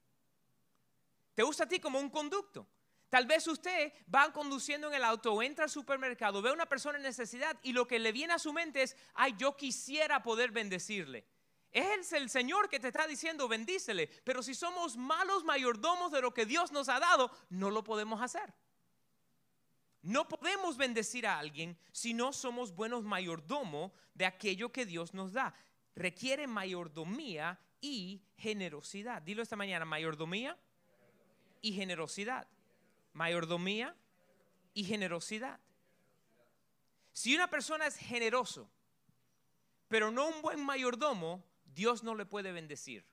Te 1.41 1.45
usa 1.45 1.65
a 1.65 1.67
ti 1.67 1.79
como 1.79 1.97
un 1.97 2.11
conducto. 2.11 2.67
Tal 3.09 3.25
vez 3.25 3.47
usted 3.47 3.91
va 4.13 4.31
conduciendo 4.31 4.89
en 4.89 4.93
el 4.93 5.03
auto 5.03 5.41
entra 5.41 5.63
al 5.63 5.71
supermercado, 5.71 6.39
ve 6.39 6.51
a 6.51 6.53
una 6.53 6.67
persona 6.67 6.99
en 6.99 7.03
necesidad 7.03 7.57
y 7.63 7.73
lo 7.73 7.87
que 7.87 7.97
le 7.97 8.11
viene 8.11 8.33
a 8.33 8.37
su 8.37 8.53
mente 8.53 8.83
es, 8.83 8.95
ay, 9.15 9.33
yo 9.39 9.57
quisiera 9.57 10.21
poder 10.21 10.51
bendecirle. 10.51 11.25
Es 11.71 12.13
el 12.13 12.29
Señor 12.29 12.69
que 12.69 12.79
te 12.79 12.89
está 12.89 13.07
diciendo, 13.07 13.47
bendícele. 13.47 14.05
Pero 14.23 14.43
si 14.43 14.53
somos 14.53 14.97
malos 14.97 15.43
mayordomos 15.43 16.11
de 16.11 16.21
lo 16.21 16.31
que 16.31 16.45
Dios 16.45 16.71
nos 16.71 16.89
ha 16.89 16.99
dado, 16.99 17.31
no 17.49 17.71
lo 17.71 17.83
podemos 17.83 18.21
hacer. 18.21 18.53
No 20.03 20.27
podemos 20.27 20.77
bendecir 20.77 21.25
a 21.25 21.39
alguien 21.39 21.75
si 21.91 22.13
no 22.13 22.33
somos 22.33 22.75
buenos 22.75 23.03
mayordomos 23.03 23.93
de 24.13 24.27
aquello 24.27 24.71
que 24.71 24.85
Dios 24.85 25.15
nos 25.15 25.33
da. 25.33 25.55
Requiere 25.95 26.45
mayordomía 26.45 27.59
y 27.81 28.21
generosidad. 28.37 29.23
Dilo 29.23 29.41
esta 29.41 29.55
mañana, 29.55 29.85
mayordomía 29.85 30.55
y 31.61 31.73
generosidad. 31.73 32.47
Mayordomía 33.13 33.95
y 34.73 34.83
generosidad. 34.83 35.59
Si 37.13 37.35
una 37.35 37.49
persona 37.49 37.87
es 37.87 37.97
generoso, 37.97 38.69
pero 39.87 40.11
no 40.11 40.27
un 40.27 40.41
buen 40.41 40.63
mayordomo, 40.63 41.43
Dios 41.65 42.03
no 42.03 42.15
le 42.15 42.25
puede 42.25 42.51
bendecir. 42.51 43.05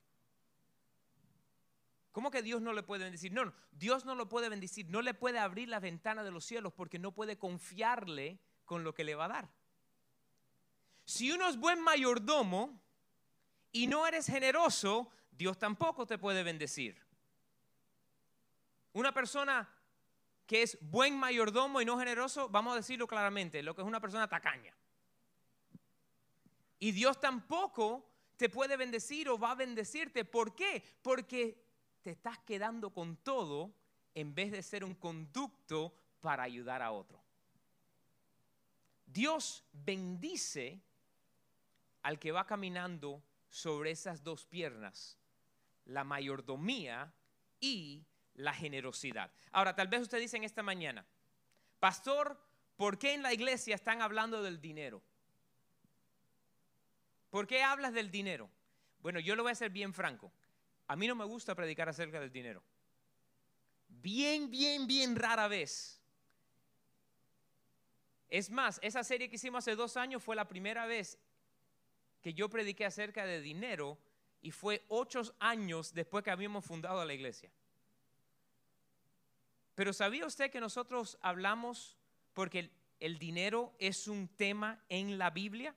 ¿Cómo 2.13 2.31
que 2.31 2.43
Dios 2.43 2.63
no 2.63 2.73
le 2.73 2.83
puede 2.83 3.05
bendecir? 3.05 3.33
No, 3.33 3.45
no, 3.45 3.53
Dios 3.73 4.05
no 4.05 4.15
lo 4.15 4.29
puede 4.29 4.49
bendecir, 4.49 4.89
no 4.89 5.03
le 5.03 5.15
puede 5.15 5.39
abrir 5.39 5.69
la 5.69 5.81
ventana 5.81 6.25
de 6.25 6.31
los 6.31 6.45
cielos 6.45 6.73
porque 6.73 6.99
no 6.99 7.13
puede 7.13 7.39
confiarle 7.39 8.41
con 8.65 8.83
lo 8.83 8.95
que 8.95 9.05
le 9.05 9.15
va 9.15 9.27
a 9.27 9.29
dar. 9.29 9.49
Si 11.05 11.31
uno 11.31 11.49
es 11.49 11.57
buen 11.57 11.81
mayordomo 11.81 12.81
y 13.73 13.87
no 13.87 14.07
eres 14.07 14.27
generoso, 14.27 15.11
Dios 15.31 15.59
tampoco 15.59 16.07
te 16.07 16.19
puede 16.19 16.43
bendecir. 16.43 17.08
Una 18.99 19.15
persona 19.15 19.69
que 20.45 20.61
es 20.61 20.77
buen 20.81 21.17
mayordomo 21.17 21.81
y 21.81 21.85
no 21.85 21.97
generoso, 22.01 22.49
vamos 22.49 22.73
a 22.73 22.77
decirlo 22.79 23.07
claramente, 23.07 23.63
lo 23.63 23.73
que 23.73 23.83
es 23.83 23.87
una 23.87 24.01
persona 24.01 24.29
tacaña. 24.29 24.75
Y 26.81 26.91
Dios 26.91 27.21
tampoco 27.21 28.05
te 28.37 28.49
puede 28.49 28.77
bendecir 28.77 29.29
o 29.29 29.39
va 29.39 29.53
a 29.53 29.55
bendecirte. 29.55 30.25
¿Por 30.25 30.57
qué? 30.57 30.83
Porque 31.01 31.65
te 32.03 32.11
estás 32.11 32.41
quedando 32.41 32.91
con 32.91 33.19
todo 33.19 33.73
en 34.17 34.35
vez 34.35 34.51
de 34.51 34.65
ser 34.65 34.83
un 34.83 34.97
conducto 34.97 35.95
para 36.21 36.43
ayudar 36.43 36.83
a 36.83 36.91
otro. 36.91 37.23
Dios 39.07 39.63
bendice 39.73 40.83
al 42.03 42.19
que 42.19 42.33
va 42.33 42.49
caminando 42.49 43.23
sobre 43.49 43.93
esas 43.93 44.25
dos 44.25 44.45
piernas, 44.45 45.17
la 45.85 46.03
mayordomía 46.03 47.15
y 47.61 48.05
la 48.39 48.55
generosidad. 48.55 49.31
Ahora, 49.53 49.75
tal 49.75 49.89
vez 49.89 50.03
usted 50.03 50.19
dice 50.19 50.37
en 50.37 50.45
esta 50.45 50.63
mañana, 50.63 51.05
pastor, 51.81 52.41
¿por 52.77 52.99
qué 52.99 53.15
en 53.15 53.23
la 53.23 53.33
iglesia 53.33 53.75
están 53.75 54.01
hablando 54.01 54.43
del 54.43 54.61
dinero? 54.61 55.03
¿Por 57.31 57.47
qué 57.47 57.63
hablas 57.63 57.93
del 57.93 58.11
dinero? 58.11 58.49
Bueno, 59.01 59.21
yo 59.21 59.37
lo 59.37 59.43
voy 59.43 59.53
a 59.53 59.57
ser 59.57 59.71
bien 59.71 59.93
franco. 59.93 60.33
A 60.87 60.97
mí 60.97 61.07
no 61.07 61.15
me 61.15 61.25
gusta 61.25 61.55
predicar 61.55 61.89
acerca 61.89 62.21
del 62.21 62.33
dinero. 62.33 62.63
Bien, 63.89 64.51
bien, 64.51 64.87
bien 64.87 65.17
rara 65.17 65.49
vez. 65.49 66.01
Es 68.29 68.51
más, 68.51 68.79
esa 68.83 69.03
serie 69.03 69.29
que 69.29 69.37
hicimos 69.37 69.65
hace 69.65 69.75
dos 69.75 69.97
años 69.97 70.23
fue 70.23 70.37
la 70.37 70.47
primera 70.49 70.87
vez 70.87 71.19
que 72.23 72.35
yo 72.35 72.49
prediqué 72.49 72.85
acerca 72.85 73.27
de 73.27 73.41
dinero 73.41 73.99
y 74.41 74.51
fue 74.51 74.85
ocho 74.89 75.23
años 75.41 75.93
después 75.93 76.23
que 76.23 76.31
habíamos 76.31 76.65
fundado 76.65 77.05
la 77.05 77.15
iglesia. 77.15 77.51
Pero 79.79 79.93
¿sabía 79.93 80.27
usted 80.27 80.51
que 80.51 80.59
nosotros 80.59 81.17
hablamos 81.23 81.97
porque 82.33 82.73
el, 82.99 83.17
dinero 83.21 83.77
es 83.79 84.09
un 84.09 84.27
tema 84.27 84.83
en 84.89 85.19
la 85.19 85.31
Biblia? 85.31 85.73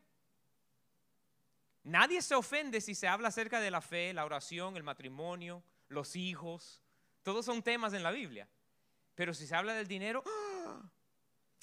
Nadie 1.84 2.24
se 2.24 2.34
ofende 2.34 2.82
si 2.82 2.96
se 2.96 3.08
habla 3.08 3.28
acerca 3.28 3.60
de 3.60 3.70
la 3.70 3.80
fe, 3.80 4.12
la 4.12 4.26
oración, 4.26 4.76
el 4.76 4.82
matrimonio, 4.82 5.64
los 5.88 6.16
hijos. 6.16 6.82
Todos 7.22 7.46
son 7.46 7.62
temas 7.62 7.94
en 7.94 8.02
la 8.02 8.10
Biblia. 8.10 8.50
Pero 9.14 9.36
si 9.36 9.46
se 9.46 9.56
habla 9.56 9.76
del 9.76 9.88
dinero, 9.88 10.24
¡ah! 10.26 10.82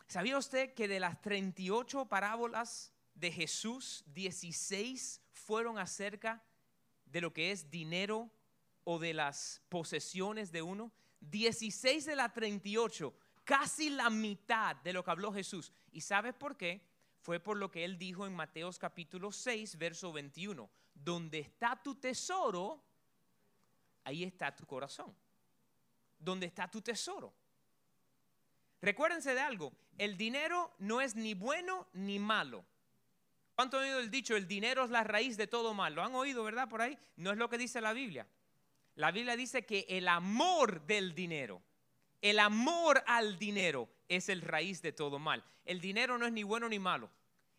¿sabía 0.07 0.39
usted 0.39 0.75
que 0.75 0.87
de 0.87 1.01
las 1.01 1.21
38 1.21 2.07
parábolas 2.07 2.93
de 3.17 3.33
Jesús, 3.33 4.05
16 4.15 5.23
fueron 5.33 5.77
acerca 5.77 6.45
de 7.05 7.21
lo 7.21 7.33
que 7.33 7.51
es 7.51 7.69
dinero 7.69 8.31
o 8.85 9.01
de 9.01 9.13
las 9.13 9.61
posesiones 9.69 10.53
de 10.53 10.63
uno? 10.63 10.93
16 11.21 12.07
de 12.07 12.17
las 12.17 12.33
38, 12.33 13.15
casi 13.45 13.91
la 13.91 14.11
mitad 14.11 14.77
de 14.77 14.93
lo 14.93 15.05
que 15.05 15.11
habló 15.11 15.33
Jesús. 15.33 15.73
¿Y 15.93 16.01
sabes 16.01 16.35
por 16.35 16.57
qué? 16.57 16.81
Fue 17.21 17.41
por 17.41 17.57
lo 17.57 17.71
que 17.71 17.85
él 17.85 17.99
dijo 17.99 18.27
en 18.27 18.35
Mateos 18.35 18.79
capítulo 18.79 19.33
6, 19.33 19.77
verso 19.77 20.13
21. 20.13 20.71
Donde 20.95 21.39
está 21.39 21.81
tu 21.83 21.95
tesoro, 21.97 22.83
ahí 24.05 24.25
está 24.25 24.55
tu 24.55 24.67
corazón. 24.67 25.15
Donde 26.19 26.47
está 26.47 26.71
tu 26.71 26.81
tesoro. 26.81 27.33
Recuérdense 28.81 29.35
de 29.35 29.41
algo, 29.41 29.73
el 29.99 30.17
dinero 30.17 30.73
no 30.79 31.01
es 31.01 31.17
ni 31.17 31.35
bueno 31.35 31.89
ni 31.93 32.19
malo. 32.19 32.65
¿Cuánto 33.55 33.79
han 33.79 33.85
oído 33.85 33.99
el 33.99 34.11
dicho? 34.11 34.37
El 34.37 34.47
dinero 34.47 34.85
es 34.85 34.91
la 34.91 35.03
raíz 35.03 35.37
de 35.37 35.49
todo 35.49 35.75
mal. 35.75 35.93
¿Lo 35.93 36.05
han 36.05 36.15
oído, 36.15 36.45
verdad? 36.45 36.69
Por 36.69 36.81
ahí. 36.81 36.97
No 37.17 37.33
es 37.33 37.39
lo 37.39 37.49
que 37.49 37.59
dice 37.59 37.81
la 37.81 37.93
Biblia. 37.93 38.25
La 38.99 39.13
Biblia 39.13 39.37
dice 39.37 39.65
que 39.65 39.87
el 39.89 40.09
amor 40.09 40.85
del 40.85 41.15
dinero, 41.15 41.63
el 42.21 42.41
amor 42.41 43.05
al 43.07 43.39
dinero 43.39 43.89
es 44.09 44.29
el 44.29 44.43
raíz 44.43 44.83
de 44.83 44.91
todo 44.91 45.21
mal. 45.21 45.45
El 45.65 45.81
dinero 45.81 46.19
no 46.19 46.27
es 46.27 46.33
ni 46.33 46.43
bueno 46.43 46.69
ni 46.69 46.81
malo. 46.81 47.09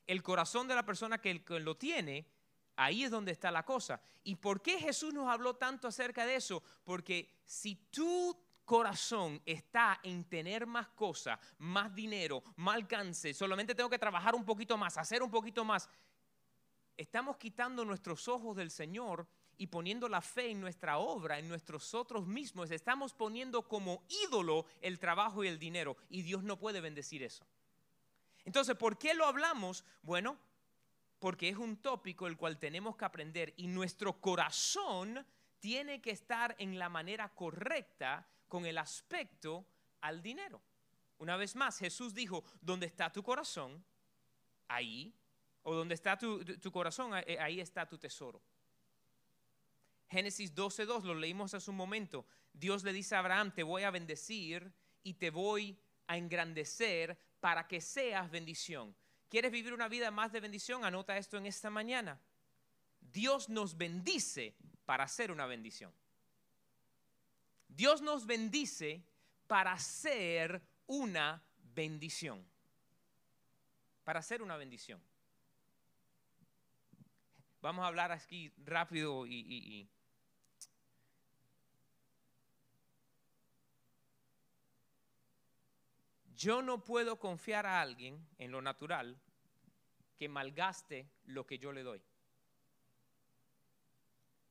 El 0.05 0.22
corazón 0.22 0.67
de 0.67 0.75
la 0.75 0.86
persona 0.86 1.22
que 1.22 1.41
lo 1.62 1.77
tiene, 1.77 2.27
ahí 2.75 3.05
es 3.05 3.12
donde 3.12 3.31
está 3.31 3.51
la 3.51 3.63
cosa. 3.63 4.01
¿Y 4.25 4.36
por 4.36 4.62
qué 4.62 4.79
Jesús 4.79 5.13
nos 5.13 5.29
habló 5.29 5.55
tanto 5.55 5.88
acerca 5.88 6.25
de 6.25 6.36
eso? 6.36 6.62
Porque 6.84 7.39
si 7.46 7.75
tu 7.89 8.38
corazón 8.65 9.41
está 9.46 10.01
en 10.03 10.25
tener 10.25 10.67
más 10.67 10.89
cosas, 10.89 11.39
más 11.60 11.96
dinero, 11.96 12.43
más 12.58 12.75
alcance, 12.75 13.34
solamente 13.34 13.74
tengo 13.74 13.89
que 13.89 13.98
trabajar 13.98 14.36
un 14.36 14.43
poquito 14.43 14.77
más, 14.77 14.98
hacer 14.98 15.24
un 15.24 15.31
poquito 15.31 15.63
más, 15.63 15.89
estamos 16.98 17.38
quitando 17.38 17.86
nuestros 17.86 18.27
ojos 18.27 18.58
del 18.58 18.72
Señor 18.72 19.25
y 19.60 19.68
poniendo 19.68 20.08
la 20.08 20.22
fe 20.22 20.51
en 20.51 20.62
nuestra 20.62 21.00
obra, 21.00 21.38
en 21.38 21.50
nosotros 21.50 22.25
mismos. 22.25 22.72
Estamos 22.72 23.13
poniendo 23.13 23.68
como 23.68 24.04
ídolo 24.25 24.66
el 24.80 25.00
trabajo 25.00 25.44
y 25.44 25.50
el 25.50 25.60
dinero 25.60 25.98
y 26.10 26.22
Dios 26.22 26.44
no 26.44 26.58
puede 26.58 26.80
bendecir 26.80 27.22
eso. 27.24 27.46
Entonces, 28.46 28.78
¿por 28.78 28.98
qué 28.98 29.13
lo 29.13 29.25
hablamos? 29.25 29.84
Bueno, 30.01 30.39
porque 31.20 31.50
es 31.50 31.58
un 31.58 31.75
tópico 31.75 32.25
el 32.25 32.38
cual 32.38 32.58
tenemos 32.58 32.96
que 32.96 33.04
aprender 33.04 33.54
y 33.58 33.68
nuestro 33.68 34.22
corazón 34.22 35.25
tiene 35.60 36.01
que 36.01 36.12
estar 36.12 36.56
en 36.58 36.80
la 36.80 36.88
manera 36.88 37.28
correcta 37.36 38.25
con 38.48 38.66
el 38.66 38.78
aspecto 38.78 39.66
al 40.00 40.22
dinero. 40.22 40.62
Una 41.18 41.36
vez 41.36 41.58
más, 41.58 41.78
Jesús 41.80 42.13
dijo, 42.13 42.46
donde 42.62 42.86
está 42.86 43.12
tu 43.12 43.24
corazón, 43.24 43.84
ahí, 44.70 45.13
o 45.63 45.75
donde 45.75 45.96
está 45.96 46.18
tu, 46.18 46.72
corazón, 46.72 47.12
ahí 47.13 47.60
está 47.60 47.86
tu 47.86 47.98
tesoro. 47.98 48.42
Génesis 50.10 50.56
12.2, 50.56 51.04
lo 51.04 51.13
leímos 51.13 51.54
hace 51.54 51.70
un 51.70 51.78
momento. 51.78 52.25
Dios 52.54 52.84
le 52.84 52.94
dice 52.94 53.16
a 53.16 53.20
Abraham, 53.20 53.54
te 53.54 53.63
voy 53.63 53.84
a 53.84 53.92
bendecir 53.92 54.74
y 55.04 55.13
te 55.13 55.30
voy 55.30 55.80
a 56.08 56.18
engrandecer 56.18 57.18
para 57.39 57.68
que 57.68 57.80
seas 57.80 58.30
bendición. 58.30 58.96
¿Quieres 59.30 59.51
vivir 59.51 59.74
una 59.74 59.88
vida 59.88 60.10
más 60.10 60.32
de 60.32 60.39
bendición? 60.39 60.84
Anota 60.84 61.18
esto 61.18 61.38
en 61.38 61.46
esta 61.46 61.70
mañana. 61.70 62.20
Dios 63.00 63.50
nos 63.50 63.78
bendice 63.78 64.56
para 64.86 65.08
ser 65.08 65.32
una 65.32 65.46
bendición. 65.46 65.94
Dios 67.68 68.01
nos 68.01 68.25
bendice 68.25 69.04
para 69.48 69.78
ser 69.78 70.62
una 70.88 71.44
bendición. 71.75 72.44
Para 74.04 74.24
ser 74.24 74.42
una 74.42 74.58
bendición. 74.58 75.00
Vamos 77.62 77.84
a 77.84 77.88
hablar 77.88 78.12
aquí 78.12 78.51
rápido 78.58 79.28
y, 79.28 79.88
yo 86.39 86.62
no 86.62 86.86
puedo 86.86 87.19
confiar 87.19 87.65
a 87.65 87.81
alguien 87.81 88.25
en 88.38 88.51
lo 88.51 88.62
natural 88.62 89.19
que 90.17 90.29
malgaste 90.29 91.05
lo 91.25 91.46
que 91.46 91.60
yo 91.60 91.74
le 91.74 91.84
doy. 91.84 92.01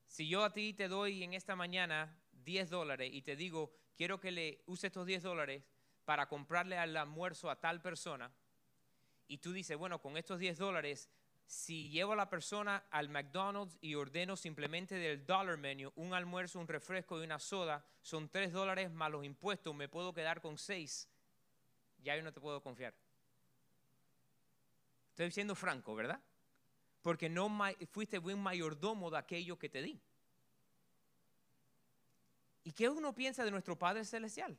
Si 0.06 0.28
yo 0.28 0.44
a 0.44 0.52
ti 0.52 0.74
te 0.74 0.86
doy 0.86 1.24
en 1.24 1.32
esta 1.32 1.56
mañana 1.56 2.14
10 2.44 2.68
dólares 2.68 3.10
y 3.10 3.22
te 3.22 3.36
digo, 3.36 3.72
quiero 3.96 4.20
que 4.20 4.30
le 4.30 4.62
use 4.66 4.88
estos 4.88 5.06
10 5.06 5.22
dólares 5.22 5.64
para 6.04 6.28
comprarle 6.28 6.76
al 6.76 6.94
almuerzo 6.94 7.50
a 7.50 7.58
tal 7.58 7.80
persona, 7.80 8.30
y 9.26 9.38
tú 9.38 9.52
dices, 9.52 9.76
bueno, 9.76 9.98
con 10.00 10.18
estos 10.18 10.38
10 10.38 10.58
dólares, 10.58 11.08
si 11.46 11.88
llevo 11.88 12.12
a 12.12 12.16
la 12.16 12.28
persona 12.28 12.84
al 12.90 13.08
McDonald's 13.08 13.78
y 13.80 13.94
ordeno 13.94 14.36
simplemente 14.36 14.96
del 14.96 15.24
dollar 15.24 15.56
menu 15.56 15.90
un 15.96 16.12
almuerzo, 16.12 16.60
un 16.60 16.68
refresco 16.68 17.18
y 17.18 17.24
una 17.24 17.38
soda, 17.38 17.82
son 18.02 18.28
3 18.28 18.52
dólares 18.52 18.90
más 18.90 19.10
los 19.10 19.24
impuestos, 19.24 19.74
me 19.74 19.88
puedo 19.88 20.12
quedar 20.12 20.42
con 20.42 20.58
6, 20.58 21.08
ya 22.02 22.16
yo 22.16 22.22
no 22.22 22.32
te 22.32 22.40
puedo 22.40 22.62
confiar. 22.62 22.94
Estoy 25.10 25.30
siendo 25.32 25.54
franco, 25.54 25.94
¿verdad? 25.94 26.20
Porque 27.02 27.28
no 27.28 27.50
fuiste 27.90 28.18
buen 28.18 28.38
mayordomo 28.38 29.10
de 29.10 29.18
aquello 29.18 29.58
que 29.58 29.68
te 29.68 29.82
di. 29.82 30.00
¿Y 32.64 32.72
qué 32.72 32.88
uno 32.88 33.14
piensa 33.14 33.44
de 33.44 33.50
nuestro 33.50 33.76
Padre 33.76 34.04
Celestial? 34.04 34.56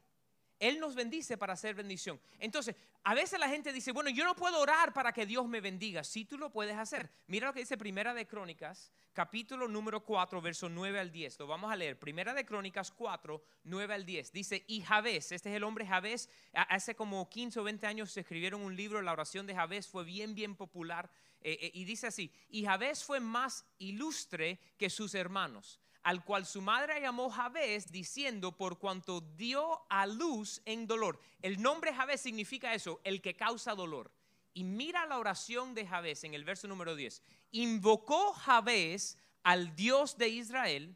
Él 0.59 0.79
nos 0.79 0.93
bendice 0.93 1.37
para 1.37 1.53
hacer 1.53 1.73
bendición. 1.73 2.19
Entonces, 2.37 2.75
a 3.03 3.13
veces 3.13 3.39
la 3.39 3.47
gente 3.47 3.71
dice, 3.71 3.93
bueno, 3.93 4.09
yo 4.09 4.25
no 4.25 4.35
puedo 4.35 4.59
orar 4.59 4.93
para 4.93 5.13
que 5.13 5.25
Dios 5.25 5.47
me 5.47 5.61
bendiga. 5.61 6.03
Sí, 6.03 6.25
tú 6.25 6.37
lo 6.37 6.51
puedes 6.51 6.75
hacer. 6.75 7.09
Mira 7.27 7.47
lo 7.47 7.53
que 7.53 7.61
dice 7.61 7.77
Primera 7.77 8.13
de 8.13 8.27
Crónicas, 8.27 8.91
capítulo 9.13 9.69
número 9.69 10.03
4, 10.03 10.41
verso 10.41 10.67
9 10.67 10.99
al 10.99 11.11
10. 11.11 11.39
Lo 11.39 11.47
vamos 11.47 11.71
a 11.71 11.77
leer. 11.77 11.97
Primera 11.97 12.33
de 12.33 12.45
Crónicas 12.45 12.91
4, 12.91 13.41
9 13.63 13.93
al 13.93 14.05
10. 14.05 14.33
Dice, 14.33 14.65
y 14.67 14.81
Javés, 14.81 15.31
este 15.31 15.49
es 15.49 15.55
el 15.55 15.63
hombre 15.63 15.85
Javés. 15.87 16.29
Hace 16.53 16.93
como 16.93 17.29
15 17.29 17.61
o 17.61 17.63
20 17.63 17.87
años 17.87 18.11
se 18.11 18.19
escribieron 18.19 18.61
un 18.61 18.75
libro, 18.75 19.01
la 19.01 19.13
oración 19.13 19.47
de 19.47 19.55
Javés 19.55 19.87
fue 19.87 20.03
bien, 20.03 20.35
bien 20.35 20.55
popular. 20.55 21.09
Eh, 21.41 21.57
eh, 21.61 21.71
y 21.73 21.85
dice 21.85 22.07
así, 22.07 22.33
y 22.49 22.65
Javés 22.65 23.05
fue 23.05 23.21
más 23.21 23.65
ilustre 23.77 24.59
que 24.77 24.89
sus 24.89 25.15
hermanos 25.15 25.79
al 26.03 26.24
cual 26.24 26.46
su 26.46 26.62
madre 26.62 27.01
llamó 27.01 27.29
Javés, 27.29 27.91
diciendo, 27.91 28.56
por 28.56 28.79
cuanto 28.79 29.22
dio 29.22 29.82
a 29.89 30.06
luz 30.06 30.62
en 30.65 30.88
dolor. 30.88 31.20
El 31.41 31.62
nombre 31.62 31.94
Javés 31.94 32.22
significa 32.22 32.74
eso, 32.74 33.01
el 33.03 33.22
que 33.22 33.36
causa 33.36 33.75
dolor. 33.75 34.12
Y 34.53 34.63
mira 34.63 35.06
la 35.06 35.20
oración 35.20 35.74
de 35.74 35.86
Javés 35.86 36.24
en 36.24 36.34
el 36.34 36.44
verso 36.44 36.68
número 36.68 36.96
10. 36.96 37.22
Invocó 37.51 38.34
Javés 38.34 39.18
al 39.44 39.75
Dios 39.75 40.18
de 40.18 40.29
Israel 40.29 40.96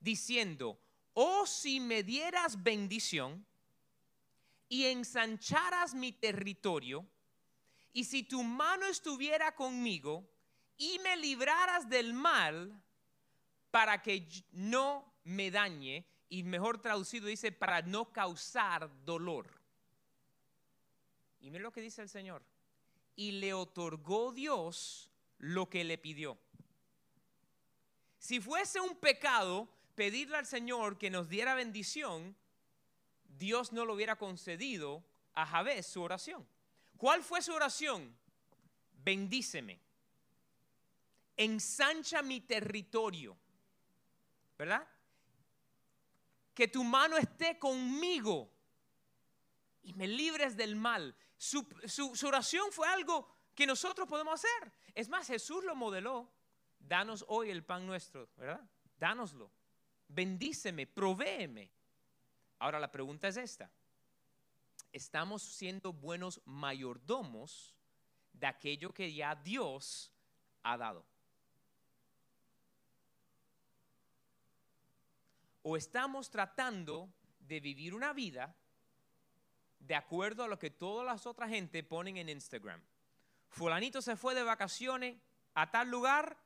diciendo, 0.00 0.78
oh 1.14 1.46
si 1.46 1.80
me 1.80 2.02
dieras 2.02 2.62
bendición 2.62 3.46
y 4.68 4.86
ensancharas 4.86 5.94
mi 5.94 6.12
territorio, 6.12 7.06
y 7.92 8.04
si 8.04 8.22
tu 8.22 8.42
mano 8.42 8.86
estuviera 8.86 9.54
conmigo 9.54 10.26
y 10.78 10.98
me 11.00 11.16
libraras 11.16 11.88
del 11.88 12.14
mal 12.14 12.82
para 13.72 14.02
que 14.02 14.28
no 14.52 15.12
me 15.24 15.50
dañe, 15.50 16.06
y 16.28 16.44
mejor 16.44 16.80
traducido 16.80 17.26
dice, 17.26 17.50
para 17.50 17.82
no 17.82 18.12
causar 18.12 18.88
dolor. 19.04 19.50
Y 21.40 21.50
mira 21.50 21.64
lo 21.64 21.72
que 21.72 21.80
dice 21.80 22.02
el 22.02 22.08
Señor. 22.08 22.44
Y 23.16 23.32
le 23.32 23.52
otorgó 23.52 24.30
Dios 24.32 25.10
lo 25.38 25.68
que 25.68 25.84
le 25.84 25.98
pidió. 25.98 26.38
Si 28.18 28.40
fuese 28.40 28.78
un 28.78 28.96
pecado 28.96 29.68
pedirle 29.94 30.36
al 30.36 30.46
Señor 30.46 30.98
que 30.98 31.10
nos 31.10 31.28
diera 31.28 31.54
bendición, 31.54 32.36
Dios 33.24 33.72
no 33.72 33.84
lo 33.84 33.94
hubiera 33.94 34.16
concedido 34.16 35.02
a 35.34 35.46
Jabez 35.46 35.86
su 35.86 36.02
oración. 36.02 36.46
¿Cuál 36.96 37.22
fue 37.22 37.42
su 37.42 37.52
oración? 37.52 38.14
Bendíceme. 39.02 39.80
Ensancha 41.36 42.22
mi 42.22 42.42
territorio. 42.42 43.36
¿Verdad? 44.58 44.86
Que 46.54 46.68
tu 46.68 46.84
mano 46.84 47.16
esté 47.16 47.58
conmigo 47.58 48.50
y 49.82 49.92
me 49.94 50.06
libres 50.06 50.56
del 50.56 50.76
mal. 50.76 51.14
Su, 51.36 51.66
oración 52.26 52.70
fue 52.70 52.86
algo 52.88 53.28
que 53.54 53.66
nosotros 53.66 54.08
podemos 54.08 54.34
hacer. 54.34 54.72
Es 54.94 55.08
más, 55.08 55.26
Jesús 55.26 55.64
lo 55.64 55.74
modeló. 55.74 56.30
Danos 56.78 57.24
hoy 57.28 57.50
el 57.50 57.64
pan 57.64 57.86
nuestro, 57.86 58.28
¿verdad? 58.36 58.60
Dánoslo. 58.98 59.50
Bendíceme, 60.08 60.86
provéeme. 60.86 61.70
Ahora 62.58 62.78
la 62.78 62.90
pregunta 62.90 63.28
es 63.28 63.36
esta. 63.36 63.70
¿Estamos 64.92 65.42
siendo 65.42 65.92
buenos 65.92 66.40
mayordomos 66.44 67.74
de 68.32 68.46
aquello 68.46 68.92
que 68.92 69.12
ya 69.12 69.34
Dios 69.34 70.12
ha 70.62 70.76
dado? 70.76 71.04
¿O 75.62 75.76
estamos 75.76 76.30
tratando 76.30 77.08
de 77.40 77.60
vivir 77.60 77.94
una 77.94 78.12
vida 78.12 78.54
de 79.78 79.94
acuerdo 79.94 80.44
a 80.44 80.48
lo 80.48 80.58
que 80.58 80.70
todas 80.70 81.06
las 81.06 81.26
otras 81.26 81.50
gente 81.50 81.82
ponen 81.82 82.16
en 82.16 82.28
Instagram? 82.28 82.82
Fulanito 83.48 84.02
se 84.02 84.16
fue 84.16 84.34
de 84.34 84.42
vacaciones 84.42 85.16
a 85.54 85.70
tal 85.70 85.90
lugar, 85.90 86.36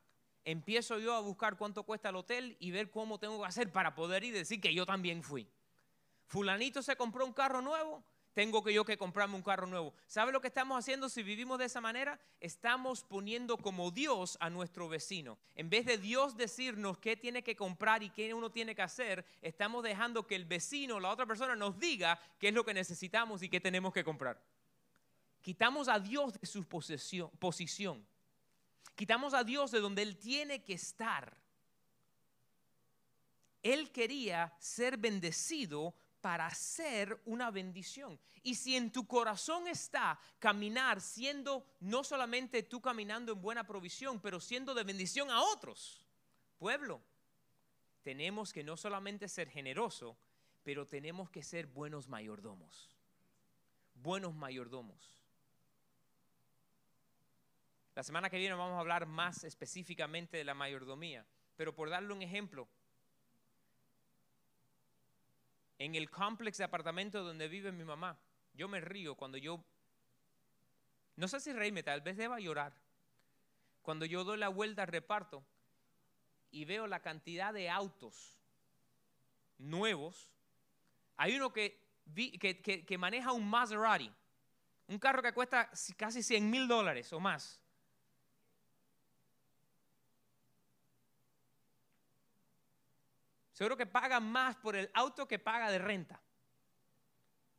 empiezo 0.45 0.99
yo 0.99 1.15
a 1.15 1.21
buscar 1.21 1.57
cuánto 1.57 1.85
cuesta 1.85 2.09
el 2.11 2.17
hotel 2.17 2.57
y 2.59 2.73
ver 2.73 2.91
cómo 2.91 3.19
tengo 3.19 3.41
que 3.41 3.47
hacer 3.47 3.73
para 3.73 3.95
poder 3.95 4.25
ir 4.25 4.35
y 4.35 4.39
decir 4.39 4.61
que 4.61 4.75
yo 4.75 4.85
también 4.85 5.23
fui. 5.23 5.49
Fulanito 6.27 6.83
se 6.83 6.97
compró 6.97 7.25
un 7.25 7.33
carro 7.33 7.63
nuevo, 7.63 8.03
tengo 8.37 8.63
que 8.63 8.75
yo 8.75 8.85
que 8.85 8.99
comprarme 8.99 9.35
un 9.35 9.43
carro 9.43 9.67
nuevo. 9.67 9.95
¿Sabe 10.07 10.31
lo 10.31 10.43
que 10.43 10.49
estamos 10.49 10.79
haciendo 10.79 11.09
si 11.09 11.23
vivimos 11.23 11.59
de 11.59 11.65
esa 11.65 11.81
manera? 11.81 12.21
Estamos 12.39 13.03
poniendo 13.03 13.57
como 13.57 13.91
Dios 13.91 14.37
a 14.41 14.51
nuestro 14.51 14.91
vecino. 14.91 15.39
En 15.55 15.71
vez 15.71 15.87
de 15.87 15.97
Dios 15.97 16.37
decirnos 16.37 16.99
qué 16.99 17.17
tiene 17.17 17.43
que 17.43 17.57
comprar 17.57 18.03
y 18.03 18.11
qué 18.11 18.35
uno 18.35 18.51
tiene 18.51 18.75
que 18.75 18.83
hacer, 18.83 19.25
estamos 19.41 19.83
dejando 19.83 20.27
que 20.27 20.35
el 20.35 20.45
vecino, 20.45 21.01
la 21.01 21.09
otra 21.09 21.25
persona, 21.25 21.57
nos 21.57 21.79
diga 21.79 22.21
qué 22.39 22.49
es 22.49 22.55
lo 22.55 22.63
que 22.63 22.75
necesitamos 22.75 23.43
y 23.43 23.49
qué 23.49 23.59
tenemos 23.59 23.95
que 23.95 24.05
comprar. 24.05 24.39
Quitamos 25.41 25.89
a 25.89 25.99
Dios 25.99 26.39
de 26.39 26.47
su 26.47 26.63
posición. 26.65 28.07
Quitamos 28.97 29.33
a 29.33 29.45
Dios 29.45 29.71
de 29.71 29.81
donde 29.81 30.03
Él 30.03 30.19
tiene 30.19 30.63
que 30.63 30.75
estar. 30.75 31.35
Él 33.63 33.91
quería 33.93 34.55
ser 34.59 34.99
bendecido 34.99 35.95
para 36.27 36.53
ser 36.53 37.23
una 37.27 37.53
bendición. 37.53 38.19
Y 38.43 38.57
si 38.57 38.75
en 38.75 38.91
tu 38.91 39.07
corazón 39.07 39.69
está 39.69 40.19
caminar 40.41 41.01
siendo 41.01 41.65
no 41.79 42.03
solamente 42.03 42.65
tú 42.65 42.81
caminando 42.81 43.31
en 43.31 43.41
buena 43.41 43.65
provisión, 43.65 44.19
pero 44.19 44.41
siendo 44.41 44.75
de 44.75 44.83
bendición 44.83 45.31
a 45.31 45.41
otros, 45.41 46.05
pueblo, 46.59 47.01
tenemos 48.03 48.53
que 48.53 48.65
no 48.65 48.77
solamente 48.77 49.29
ser 49.29 49.49
generoso, 49.49 50.19
pero 50.65 50.85
tenemos 50.85 51.31
que 51.31 51.45
ser 51.45 51.69
buenos 51.69 52.09
mayordomos. 52.09 52.91
Buenos 53.95 54.35
mayordomos. 54.35 55.23
La 57.95 58.03
semana 58.03 58.29
que 58.31 58.39
viene 58.39 58.57
vamos 58.57 58.79
a 58.79 58.81
hablar 58.81 59.07
más 59.07 59.45
específicamente 59.45 60.39
de 60.39 60.45
la 60.45 60.55
mayordomía, 60.55 61.25
pero 61.55 61.73
por 61.73 61.89
darle 61.89 62.13
un 62.13 62.23
ejemplo, 62.23 62.67
en 65.79 65.95
el 65.95 66.11
complex 66.11 66.59
de 66.59 66.65
apartamento 66.65 67.23
donde 67.23 67.49
vive 67.49 67.73
mi 67.73 67.85
mamá. 67.85 68.19
Yo 68.55 68.69
me 68.69 68.81
río 68.81 69.15
cuando 69.15 69.37
yo, 69.37 69.63
no 71.17 71.29
sé 71.29 71.41
si 71.41 71.53
reírme, 71.53 71.83
tal 71.83 72.01
vez 72.01 72.17
deba 72.17 72.41
llorar. 72.41 72.73
Cuando 73.83 74.05
yo 74.05 74.25
doy 74.25 74.39
la 74.39 74.49
vuelta 74.49 74.83
al 74.83 74.89
reparto 74.89 75.45
y 76.51 76.65
veo 76.65 76.87
la 76.87 77.01
cantidad 77.01 77.53
de 77.53 77.69
autos 77.69 78.39
nuevos, 79.59 80.31
hay 81.17 81.37
uno 81.37 81.53
que, 81.53 81.81
que, 82.15 82.85
que, 82.87 82.99
maneja 82.99 83.33
un 83.33 83.49
Maserati, 83.49 84.13
un 84.89 84.99
carro 84.99 85.23
que 85.23 85.33
cuesta 85.33 85.71
casi 85.97 86.23
100 86.23 86.51
mil 86.51 86.67
dólares 86.69 87.13
o 87.13 87.21
más. 87.21 87.63
Seguro 93.57 93.75
que 93.75 93.87
paga 93.87 94.21
más 94.21 94.55
por 94.57 94.77
el 94.77 94.91
auto 94.93 95.27
que 95.27 95.39
paga 95.39 95.71
de 95.71 95.79
renta. 95.79 96.21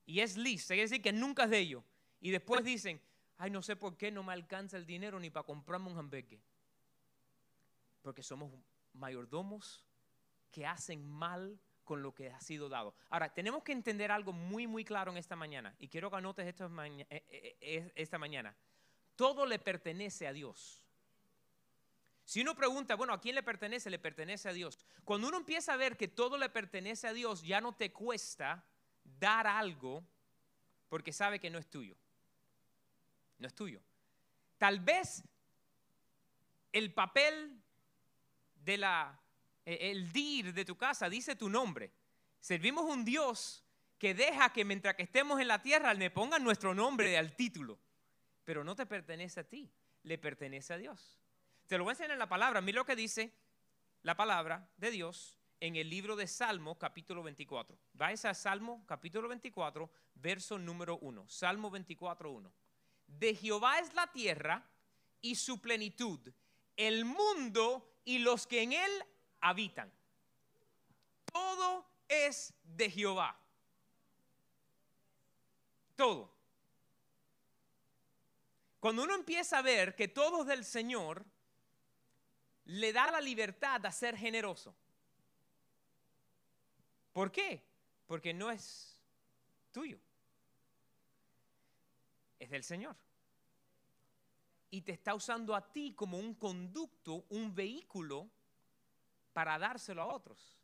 Y 0.06 0.20
es 0.20 0.38
lease, 0.38 0.76
quiere 0.76 0.84
decir 0.84 1.02
que 1.02 1.12
nunca 1.12 1.46
es 1.46 1.50
de 1.50 1.58
ellos. 1.58 1.84
Y 2.22 2.30
después 2.30 2.64
dicen, 2.64 3.02
ay, 3.40 3.50
no 3.50 3.64
sé 3.64 3.76
por 3.76 3.98
qué 3.98 4.12
no 4.12 4.22
me 4.22 4.32
alcanza 4.32 4.78
el 4.78 4.86
dinero 4.86 5.20
ni 5.20 5.32
para 5.32 5.48
comprarme 5.48 5.90
un 5.90 5.98
hamburgues. 5.98 6.40
Porque 8.04 8.22
somos 8.22 8.54
mayordomos 8.94 9.88
que 10.52 10.68
hacen 10.68 11.04
mal 11.04 11.60
con 11.84 12.04
lo 12.04 12.14
que 12.14 12.30
ha 12.30 12.42
sido 12.42 12.70
dado. 12.70 12.94
Ahora, 13.10 13.34
tenemos 13.34 13.64
que 13.64 13.72
entender 13.72 14.12
algo 14.12 14.32
muy, 14.32 14.68
muy 14.68 14.86
claro 14.86 15.12
en 15.12 15.18
esta 15.18 15.36
mañana. 15.36 15.76
Y 15.80 15.88
quiero 15.88 16.12
que 16.12 16.18
anotes 16.18 16.46
esto 16.46 16.70
eh, 16.84 17.08
eh, 17.10 17.58
eh, 17.60 17.92
esta 17.96 18.20
mañana. 18.20 18.56
Todo 19.16 19.48
le 19.48 19.58
pertenece 19.58 20.28
a 20.28 20.34
Dios. 20.34 20.80
Si 22.28 22.42
uno 22.42 22.56
pregunta, 22.56 22.96
bueno, 22.96 23.14
¿a 23.14 23.22
quién 23.22 23.36
le 23.36 23.42
pertenece? 23.42 23.90
Le 23.90 24.00
pertenece 24.00 24.50
a 24.50 24.54
Dios. 24.54 24.78
Cuando 25.06 25.30
uno 25.30 25.38
empieza 25.38 25.72
a 25.72 25.78
ver 25.78 25.96
que 25.96 26.10
todo 26.10 26.38
le 26.38 26.50
pertenece 26.50 27.08
a 27.08 27.14
Dios, 27.14 27.42
ya 27.42 27.62
no 27.62 27.74
te 27.74 27.94
cuesta 27.94 28.66
dar 29.18 29.48
algo 29.48 30.04
porque 30.90 31.14
sabe 31.14 31.40
que 31.40 31.50
no 31.50 31.58
es 31.58 31.70
tuyo. 31.70 31.96
No 33.38 33.48
es 33.48 33.56
tuyo. 33.56 33.82
Tal 34.58 34.82
vez 34.82 35.24
el 36.74 36.94
papel 36.94 37.62
de 38.56 38.78
la, 38.78 39.18
e, 39.66 39.90
el 39.92 40.12
dir 40.12 40.54
de 40.54 40.66
tu 40.66 40.76
casa 40.76 41.10
dice 41.10 41.38
tu 41.38 41.48
nombre. 41.48 41.94
Servimos 42.42 42.84
un 42.84 43.06
Dios 43.06 43.64
que 43.98 44.14
deja 44.14 44.52
que 44.52 44.66
mientras 44.66 44.96
que 44.96 45.04
estemos 45.04 45.40
en 45.40 45.48
la 45.48 45.62
tierra 45.62 45.94
le 45.94 46.12
pongan 46.12 46.44
nuestro 46.44 46.76
nombre 46.76 47.18
al 47.18 47.38
título. 47.38 47.80
Pero 48.44 48.66
no 48.66 48.76
te 48.76 48.86
pertenece 48.86 49.40
a 49.40 49.48
ti, 49.48 49.72
le 50.04 50.18
pertenece 50.18 50.74
a 50.74 50.78
Dios. 50.78 51.22
Te 51.68 51.78
lo 51.78 51.84
voy 51.84 51.92
a 51.92 51.94
enseñar 51.94 52.12
en 52.12 52.20
la 52.20 52.30
palabra. 52.30 52.62
Mira 52.62 52.78
lo 52.78 52.86
que 52.86 52.96
dice 52.96 53.34
la 54.02 54.16
palabra 54.16 54.70
de 54.78 54.90
Dios 54.90 55.38
en 55.60 55.76
el 55.76 55.90
libro 55.90 56.16
de 56.16 56.26
Salmo, 56.26 56.78
capítulo 56.78 57.24
24. 57.24 57.78
Vais 57.94 58.24
a 58.24 58.34
Salmo, 58.34 58.86
capítulo 58.88 59.28
24, 59.28 59.90
verso 60.16 60.58
número 60.58 60.98
1. 61.00 61.28
Salmo 61.28 61.70
24, 61.70 62.32
1. 62.32 62.54
De 63.08 63.36
Jehová 63.36 63.80
es 63.80 63.94
la 63.94 64.08
tierra 64.08 64.66
y 65.20 65.36
su 65.36 65.60
plenitud, 65.60 66.20
el 66.78 67.04
mundo 67.04 68.00
y 68.06 68.20
los 68.20 68.48
que 68.48 68.62
en 68.62 68.72
él 68.72 69.04
habitan. 69.42 69.92
Todo 71.34 71.86
es 72.08 72.54
de 72.64 72.90
Jehová. 72.90 73.38
Todo. 75.98 76.34
Cuando 78.80 79.04
uno 79.04 79.16
empieza 79.16 79.58
a 79.58 79.64
ver 79.64 79.96
que 79.96 80.08
todo 80.08 80.44
es 80.44 80.48
del 80.48 80.64
Señor, 80.64 81.26
le 82.68 82.92
da 82.92 83.10
la 83.12 83.22
libertad 83.22 83.86
a 83.86 83.92
ser 83.92 84.18
generoso. 84.18 84.76
¿Por 87.14 87.32
qué? 87.32 87.64
Porque 88.06 88.34
no 88.34 88.52
es 88.52 89.00
tuyo. 89.72 89.98
Es 92.40 92.50
del 92.50 92.64
Señor. 92.64 92.96
Y 94.70 94.82
te 94.82 94.92
está 94.92 95.16
usando 95.16 95.56
a 95.56 95.72
ti 95.72 95.94
como 95.96 96.20
un 96.20 96.36
conducto, 96.36 97.26
un 97.30 97.56
vehículo 97.56 98.30
para 99.34 99.58
dárselo 99.58 100.02
a 100.02 100.08
otros. 100.08 100.58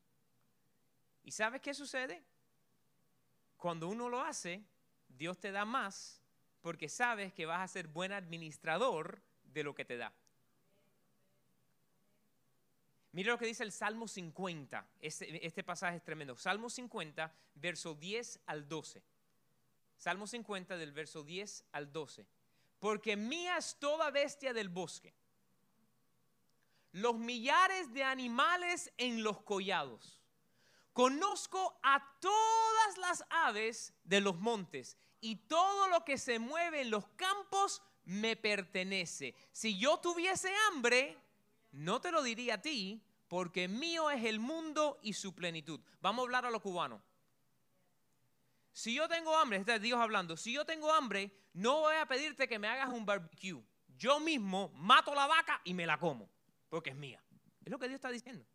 ¿Y 1.23 1.31
sabes 1.31 1.61
qué 1.61 1.73
sucede? 1.73 2.21
Cuando 3.55 3.87
uno 3.87 4.09
lo 4.09 4.21
hace, 4.21 4.61
Dios 5.07 5.39
te 5.39 5.51
da 5.51 5.63
más 5.63 6.21
porque 6.61 6.89
sabes 6.89 7.33
que 7.33 7.45
vas 7.45 7.61
a 7.61 7.67
ser 7.67 7.87
buen 7.87 8.11
administrador 8.11 9.21
de 9.45 9.63
lo 9.63 9.73
que 9.73 9.85
te 9.85 9.95
da. 9.95 10.13
Mire 13.13 13.29
lo 13.29 13.37
que 13.37 13.45
dice 13.45 13.63
el 13.63 13.71
Salmo 13.71 14.07
50. 14.07 14.85
Este, 14.99 15.45
este 15.45 15.63
pasaje 15.63 15.97
es 15.97 16.03
tremendo. 16.03 16.35
Salmo 16.35 16.69
50, 16.69 17.31
verso 17.55 17.93
10 17.93 18.39
al 18.47 18.67
12. 18.67 19.03
Salmo 19.97 20.25
50 20.27 20.77
del 20.77 20.91
verso 20.91 21.23
10 21.23 21.63
al 21.71 21.93
12. 21.93 22.25
Porque 22.79 23.15
mía 23.15 23.57
es 23.57 23.77
toda 23.79 24.11
bestia 24.11 24.51
del 24.51 24.67
bosque, 24.67 25.13
los 26.91 27.15
millares 27.17 27.93
de 27.93 28.03
animales 28.03 28.91
en 28.97 29.23
los 29.23 29.41
collados. 29.43 30.19
Conozco 30.91 31.79
a 31.81 32.17
todas 32.19 32.97
las 32.97 33.23
aves 33.29 33.93
de 34.03 34.21
los 34.21 34.37
montes 34.37 34.97
y 35.21 35.37
todo 35.37 35.87
lo 35.87 36.03
que 36.03 36.17
se 36.17 36.39
mueve 36.39 36.81
en 36.81 36.91
los 36.91 37.07
campos 37.15 37.81
me 38.05 38.35
pertenece. 38.35 39.35
Si 39.51 39.77
yo 39.77 39.97
tuviese 39.99 40.53
hambre, 40.67 41.17
no 41.73 41.99
te 41.99 42.11
lo 42.11 42.23
diría 42.23 42.55
a 42.55 42.61
ti, 42.61 43.03
porque 43.27 43.67
mío 43.67 44.09
es 44.09 44.23
el 44.23 44.39
mundo 44.39 44.99
y 45.01 45.13
su 45.13 45.33
plenitud. 45.35 45.81
Vamos 46.01 46.21
a 46.21 46.25
hablar 46.25 46.45
a 46.45 46.51
los 46.51 46.61
cubanos. 46.61 47.01
Si 48.71 48.95
yo 48.95 49.07
tengo 49.07 49.35
hambre, 49.37 49.57
este 49.57 49.75
es 49.75 49.81
Dios 49.81 49.99
hablando, 49.99 50.37
si 50.37 50.53
yo 50.53 50.65
tengo 50.65 50.91
hambre, 50.91 51.31
no 51.53 51.81
voy 51.81 51.95
a 51.95 52.07
pedirte 52.07 52.47
que 52.47 52.57
me 52.57 52.67
hagas 52.67 52.89
un 52.89 53.05
barbecue. 53.05 53.63
Yo 53.97 54.19
mismo 54.19 54.69
mato 54.75 55.13
la 55.13 55.27
vaca 55.27 55.61
y 55.63 55.73
me 55.73 55.85
la 55.85 55.99
como, 55.99 56.29
porque 56.69 56.91
es 56.91 56.95
mía. 56.95 57.23
Es 57.63 57.71
lo 57.71 57.77
que 57.77 57.87
Dios 57.87 57.97
está 57.97 58.09
diciendo. 58.09 58.45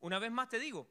Una 0.00 0.18
vez 0.18 0.30
más 0.30 0.48
te 0.48 0.58
digo, 0.58 0.88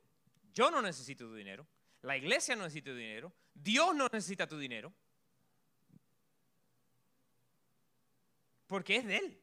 yo 0.54 0.72
no 0.72 0.82
necesito 0.82 1.26
tu 1.26 1.36
dinero, 1.36 1.68
la 2.02 2.18
iglesia 2.18 2.56
no 2.56 2.64
necesita 2.64 2.92
tu 2.92 2.98
dinero, 2.98 3.34
Dios 3.54 3.96
no 3.96 4.08
necesita 4.12 4.48
tu 4.48 4.58
dinero, 4.58 4.94
porque 8.68 8.98
es 8.98 9.06
de 9.06 9.18
Él. 9.18 9.43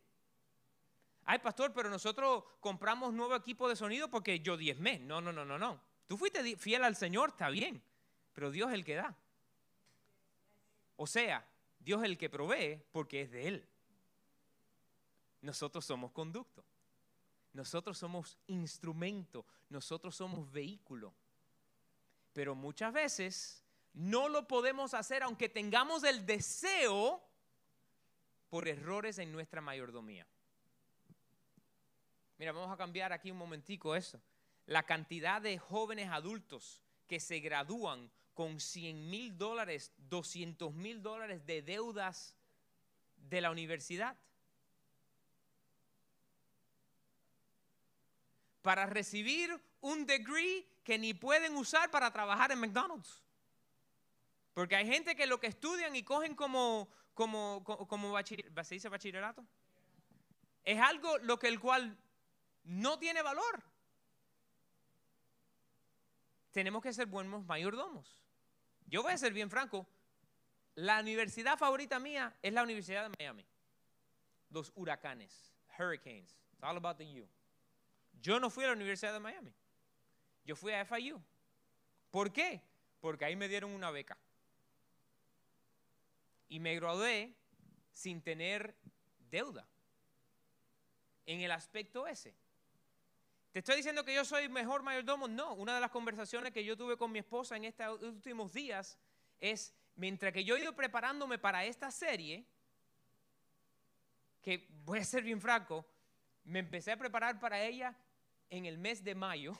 Ay, 1.30 1.38
pastor, 1.38 1.72
pero 1.72 1.88
nosotros 1.88 2.42
compramos 2.58 3.14
nuevo 3.14 3.36
equipo 3.36 3.68
de 3.68 3.76
sonido 3.76 4.10
porque 4.10 4.40
yo 4.40 4.56
diezmé. 4.56 4.98
No, 4.98 5.20
no, 5.20 5.32
no, 5.32 5.44
no, 5.44 5.60
no. 5.60 5.80
Tú 6.08 6.16
fuiste 6.16 6.56
fiel 6.56 6.82
al 6.82 6.96
Señor, 6.96 7.28
está 7.28 7.50
bien, 7.50 7.80
pero 8.34 8.50
Dios 8.50 8.68
es 8.70 8.74
el 8.74 8.84
que 8.84 8.96
da. 8.96 9.16
O 10.96 11.06
sea, 11.06 11.48
Dios 11.78 12.02
es 12.02 12.08
el 12.08 12.18
que 12.18 12.28
provee 12.28 12.82
porque 12.90 13.22
es 13.22 13.30
de 13.30 13.46
Él. 13.46 13.68
Nosotros 15.42 15.84
somos 15.84 16.10
conducto. 16.10 16.64
Nosotros 17.52 17.96
somos 17.96 18.36
instrumento. 18.48 19.46
Nosotros 19.68 20.16
somos 20.16 20.50
vehículo. 20.50 21.14
Pero 22.32 22.56
muchas 22.56 22.92
veces 22.92 23.62
no 23.92 24.28
lo 24.28 24.48
podemos 24.48 24.94
hacer 24.94 25.22
aunque 25.22 25.48
tengamos 25.48 26.02
el 26.02 26.26
deseo 26.26 27.22
por 28.48 28.66
errores 28.66 29.18
en 29.18 29.30
nuestra 29.30 29.60
mayordomía. 29.60 30.26
Mira, 32.40 32.52
vamos 32.52 32.72
a 32.72 32.76
cambiar 32.78 33.12
aquí 33.12 33.30
un 33.30 33.36
momentico 33.36 33.94
eso 33.94 34.18
la 34.64 34.84
cantidad 34.84 35.42
de 35.42 35.58
jóvenes 35.58 36.08
adultos 36.08 36.80
que 37.06 37.20
se 37.20 37.40
gradúan 37.40 38.10
con 38.32 38.60
100 38.60 39.10
mil 39.10 39.36
dólares, 39.36 39.92
200 39.98 40.72
mil 40.72 41.02
dólares 41.02 41.44
de 41.44 41.60
deudas 41.60 42.34
de 43.16 43.42
la 43.42 43.50
universidad. 43.50 44.16
Para 48.62 48.86
recibir 48.86 49.60
un 49.82 50.06
degree 50.06 50.66
que 50.82 50.96
ni 50.96 51.12
pueden 51.12 51.54
usar 51.56 51.90
para 51.90 52.10
trabajar 52.10 52.52
en 52.52 52.60
McDonald's. 52.60 53.22
Porque 54.54 54.76
hay 54.76 54.86
gente 54.86 55.14
que 55.14 55.26
lo 55.26 55.38
que 55.38 55.48
estudian 55.48 55.94
y 55.94 56.04
cogen 56.04 56.34
como, 56.34 56.88
como, 57.12 57.62
como, 57.64 58.12
bachillerato. 58.12 59.44
Es 60.64 60.80
algo 60.80 61.18
lo 61.18 61.38
que 61.38 61.48
el 61.48 61.60
cual 61.60 61.98
no 62.64 62.98
tiene 62.98 63.22
valor 63.22 63.62
tenemos 66.52 66.82
que 66.82 66.92
ser 66.92 67.06
buenos 67.06 67.44
mayordomos. 67.44 68.20
Yo 68.86 69.02
voy 69.02 69.12
a 69.12 69.18
ser 69.18 69.32
bien 69.32 69.50
franco. 69.50 69.86
La 70.74 71.00
universidad 71.00 71.58
favorita 71.58 71.98
mía 71.98 72.36
es 72.42 72.52
la 72.52 72.62
Universidad 72.62 73.08
de 73.08 73.16
Miami. 73.18 73.44
Los 74.50 74.72
huracanes, 74.74 75.52
hurricanes. 75.78 76.36
It's 76.52 76.62
all 76.62 76.76
about 76.76 76.96
the 76.96 77.04
U. 77.20 77.28
Yo 78.20 78.40
no 78.40 78.50
fui 78.50 78.64
a 78.64 78.68
la 78.68 78.72
Universidad 78.72 79.12
de 79.12 79.20
Miami. 79.20 79.52
Yo 80.44 80.56
fui 80.56 80.72
a 80.72 80.84
FIU. 80.84 81.20
¿Por 82.10 82.32
qué? 82.32 82.60
Porque 83.00 83.24
ahí 83.24 83.36
me 83.36 83.48
dieron 83.48 83.70
una 83.70 83.90
beca. 83.90 84.18
Y 86.48 86.58
me 86.58 86.74
gradué 86.74 87.32
sin 87.92 88.20
tener 88.20 88.74
deuda. 89.30 89.68
En 91.26 91.40
el 91.40 91.52
aspecto 91.52 92.08
ese. 92.08 92.34
¿Te 93.52 93.58
estoy 93.58 93.76
diciendo 93.76 94.04
que 94.04 94.14
yo 94.14 94.24
soy 94.24 94.48
mejor 94.48 94.82
mayordomo? 94.82 95.26
No, 95.26 95.54
una 95.54 95.74
de 95.74 95.80
las 95.80 95.90
conversaciones 95.90 96.52
que 96.52 96.64
yo 96.64 96.76
tuve 96.76 96.96
con 96.96 97.10
mi 97.10 97.18
esposa 97.18 97.56
en 97.56 97.64
estos 97.64 98.00
últimos 98.00 98.52
días 98.52 98.96
es, 99.40 99.74
mientras 99.96 100.32
que 100.32 100.44
yo 100.44 100.56
he 100.56 100.60
ido 100.60 100.74
preparándome 100.74 101.36
para 101.38 101.64
esta 101.64 101.90
serie, 101.90 102.46
que 104.40 104.68
voy 104.84 105.00
a 105.00 105.04
ser 105.04 105.24
bien 105.24 105.40
franco, 105.40 105.84
me 106.44 106.60
empecé 106.60 106.92
a 106.92 106.96
preparar 106.96 107.40
para 107.40 107.60
ella 107.62 107.96
en 108.50 108.66
el 108.66 108.78
mes 108.78 109.02
de 109.02 109.14
mayo 109.14 109.58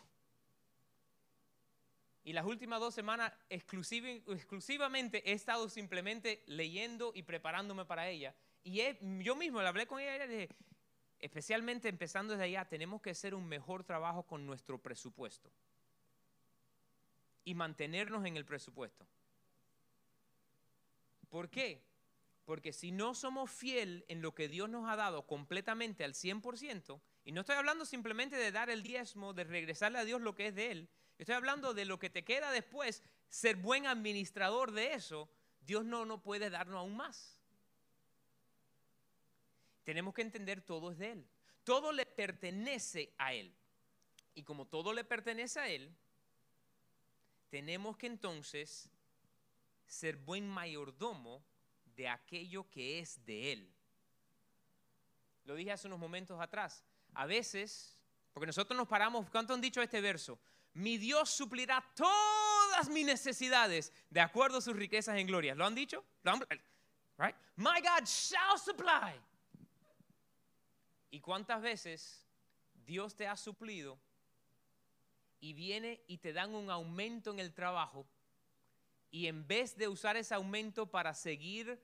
y 2.23 2.33
las 2.33 2.45
últimas 2.45 2.81
dos 2.81 2.95
semanas 2.95 3.33
exclusivamente 3.49 5.29
he 5.29 5.33
estado 5.33 5.69
simplemente 5.69 6.45
leyendo 6.47 7.13
y 7.15 7.23
preparándome 7.23 7.85
para 7.87 8.09
ella. 8.09 8.35
Y 8.63 8.83
yo 9.23 9.35
mismo 9.37 9.61
le 9.63 9.69
hablé 9.69 9.87
con 9.87 10.01
ella 10.01 10.17
y 10.17 10.19
le 10.19 10.29
dije, 10.29 10.49
especialmente 11.21 11.89
empezando 11.89 12.33
desde 12.33 12.45
allá, 12.45 12.65
tenemos 12.65 13.03
que 13.03 13.11
hacer 13.11 13.35
un 13.35 13.47
mejor 13.47 13.85
trabajo 13.85 14.23
con 14.23 14.47
nuestro 14.47 14.79
presupuesto 14.79 15.51
y 17.45 17.55
mantenernos 17.55 18.25
en 18.25 18.37
el 18.37 18.45
presupuesto. 18.45 19.07
¿Por 21.29 21.49
qué? 21.49 21.83
Porque 22.45 22.73
si 22.73 22.91
no 22.91 23.15
somos 23.15 23.51
fiel 23.51 24.05
en 24.09 24.23
lo 24.23 24.35
que 24.35 24.49
Dios 24.49 24.69
nos 24.69 24.89
ha 24.89 24.97
dado 24.97 25.27
completamente 25.27 26.05
al 26.05 26.15
100%, 26.15 27.01
y 27.25 27.33
no 27.33 27.41
estoy 27.43 27.57
hablando 27.57 27.85
simplemente 27.85 28.37
de 28.37 28.51
dar 28.51 28.71
el 28.71 28.83
diezmo, 28.83 29.33
de 29.33 29.45
regresarle 29.45 29.99
a 29.99 30.05
Dios 30.05 30.21
lo 30.21 30.35
que 30.35 30.49
es 30.49 30.55
de 30.55 30.73
Él, 30.73 30.89
estoy 31.19 31.35
hablando 31.35 31.75
de 31.75 31.85
lo 31.85 31.99
que 31.99 32.11
te 32.11 32.25
queda 32.25 32.51
después, 32.51 33.03
ser 33.29 33.57
buen 33.57 33.87
administrador 33.87 34.73
de 34.73 34.95
eso, 34.95 35.29
Dios 35.61 35.85
no, 35.85 36.05
no 36.07 36.23
puede 36.23 36.51
darnos 36.51 36.79
aún 36.79 36.97
más 36.97 37.40
tenemos 39.91 40.15
que 40.15 40.23
entender 40.23 40.61
todo 40.61 40.93
es 40.93 40.99
de 40.99 41.11
Él. 41.11 41.27
Todo 41.65 41.91
le 41.91 42.07
pertenece 42.07 43.13
a 43.19 43.35
Él. 43.35 43.53
Y 44.37 44.45
como 44.45 44.65
todo 44.65 44.93
le 44.93 45.03
pertenece 45.03 45.59
a 45.59 45.69
Él, 45.69 45.93
tenemos 47.49 47.97
que 47.97 48.07
entonces 48.07 48.89
ser 49.89 50.15
buen 50.15 50.49
mayordomo 50.49 51.45
de 51.97 52.07
aquello 52.07 52.71
que 52.71 53.01
es 53.01 53.25
de 53.27 53.53
Él. 53.53 53.75
Lo 55.43 55.57
dije 55.57 55.73
hace 55.73 55.89
unos 55.89 55.99
momentos 55.99 56.41
atrás. 56.41 56.85
A 57.13 57.27
veces, 57.27 57.99
porque 58.33 58.47
nosotros 58.47 58.77
nos 58.77 58.87
paramos, 58.87 59.29
¿cuánto 59.29 59.55
han 59.55 59.61
dicho 59.61 59.83
este 59.83 60.01
verso? 60.01 60.39
Mi 60.73 60.99
Dios 60.99 61.31
suplirá 61.31 61.85
todas 61.97 62.89
mis 62.91 63.05
necesidades 63.05 63.93
de 64.09 64.21
acuerdo 64.21 64.59
a 64.59 64.61
sus 64.61 64.77
riquezas 64.77 65.19
en 65.19 65.27
gloria. 65.27 65.57
¿Lo 65.57 65.67
han 65.67 65.75
dicho? 65.75 66.05
Right? 67.19 67.35
My 67.57 67.81
God 67.81 68.07
shall 68.07 68.57
supply 68.57 69.21
¿Y 71.11 71.21
cuántas 71.21 71.61
veces 71.61 72.27
Dios 72.87 73.17
te 73.17 73.27
ha 73.27 73.37
suplido 73.37 73.99
y 75.41 75.53
viene 75.55 76.03
y 76.07 76.19
te 76.19 76.33
dan 76.33 76.55
un 76.55 76.71
aumento 76.71 77.33
en 77.33 77.41
el 77.41 77.53
trabajo 77.53 78.07
y 79.11 79.27
en 79.27 79.47
vez 79.47 79.77
de 79.77 79.89
usar 79.89 80.17
ese 80.17 80.35
aumento 80.35 80.87
para 80.87 81.15
seguir 81.15 81.83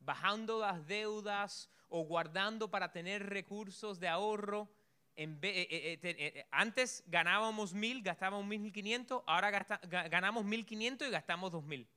bajando 0.00 0.60
las 0.60 0.86
deudas 0.86 1.68
o 1.88 2.04
guardando 2.04 2.70
para 2.70 2.92
tener 2.92 3.28
recursos 3.28 3.98
de 3.98 4.08
ahorro, 4.08 4.68
en 5.16 5.38
eh, 5.42 5.68
eh, 5.70 5.98
eh, 6.02 6.46
antes 6.50 7.04
ganábamos 7.06 7.72
mil, 7.72 8.02
gastábamos 8.02 8.46
mil 8.46 8.72
quinientos, 8.72 9.22
ahora 9.26 9.50
ganamos 9.88 10.44
mil 10.44 10.66
quinientos 10.66 11.06
y 11.08 11.10
gastamos 11.10 11.52
dos 11.52 11.64
mil. 11.64 11.88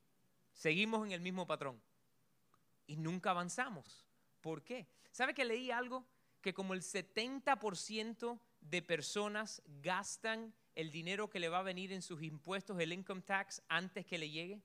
Seguimos 0.54 1.06
en 1.06 1.12
el 1.12 1.22
mismo 1.22 1.46
patrón 1.46 1.82
y 2.88 2.96
nunca 2.96 3.32
avanzamos. 3.32 4.06
¿Por 4.42 4.64
qué? 4.64 4.88
¿Sabe 5.12 5.34
que 5.34 5.46
leí 5.46 5.72
algo? 5.72 6.06
Que 6.42 6.54
como 6.54 6.74
el 6.74 6.82
70% 6.82 8.40
de 8.62 8.82
personas 8.82 9.62
gastan 9.82 10.54
el 10.76 10.92
dinero 10.92 11.30
que 11.30 11.40
le 11.40 11.50
va 11.50 11.60
a 11.60 11.64
venir 11.64 11.92
en 11.92 12.02
sus 12.02 12.22
impuestos, 12.22 12.80
el 12.80 12.94
income 12.94 13.22
tax, 13.22 13.62
antes 13.68 14.06
que 14.06 14.18
le 14.18 14.30
llegue? 14.30 14.62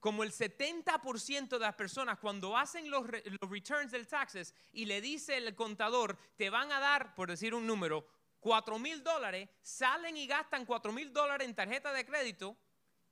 Como 0.00 0.22
el 0.22 0.32
70% 0.32 1.48
de 1.48 1.58
las 1.58 1.74
personas 1.74 2.18
cuando 2.18 2.56
hacen 2.56 2.90
los, 2.90 3.06
returns 3.06 3.90
del 3.90 4.06
taxes 4.06 4.54
y 4.72 4.84
le 4.84 5.00
dice 5.00 5.36
el 5.36 5.54
contador, 5.54 6.16
te 6.36 6.50
van 6.50 6.70
a 6.70 6.78
dar, 6.78 7.14
por 7.14 7.28
decir 7.28 7.54
un 7.54 7.66
número, 7.66 8.06
4 8.40 8.78
mil 8.78 9.02
dólares, 9.02 9.48
salen 9.60 10.16
y 10.16 10.26
gastan 10.26 10.64
4 10.64 10.92
mil 10.92 11.12
dólares 11.12 11.48
en 11.48 11.54
tarjeta 11.54 11.92
de 11.92 12.06
crédito 12.06 12.56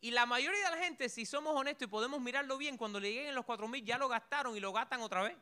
y 0.00 0.10
la 0.10 0.26
mayoría 0.26 0.70
de 0.70 0.76
la 0.76 0.82
gente, 0.82 1.08
si 1.08 1.26
somos 1.26 1.56
honestos 1.56 1.88
y 1.88 1.90
podemos 1.90 2.20
mirarlo 2.20 2.58
bien, 2.58 2.76
cuando 2.76 3.00
le 3.00 3.12
lleguen 3.12 3.34
los 3.34 3.44
4 3.44 3.66
mil 3.66 3.84
ya 3.84 3.98
lo 3.98 4.08
gastaron 4.08 4.56
y 4.56 4.60
lo 4.60 4.72
gastan 4.72 5.00
otra 5.00 5.22
vez. 5.22 5.36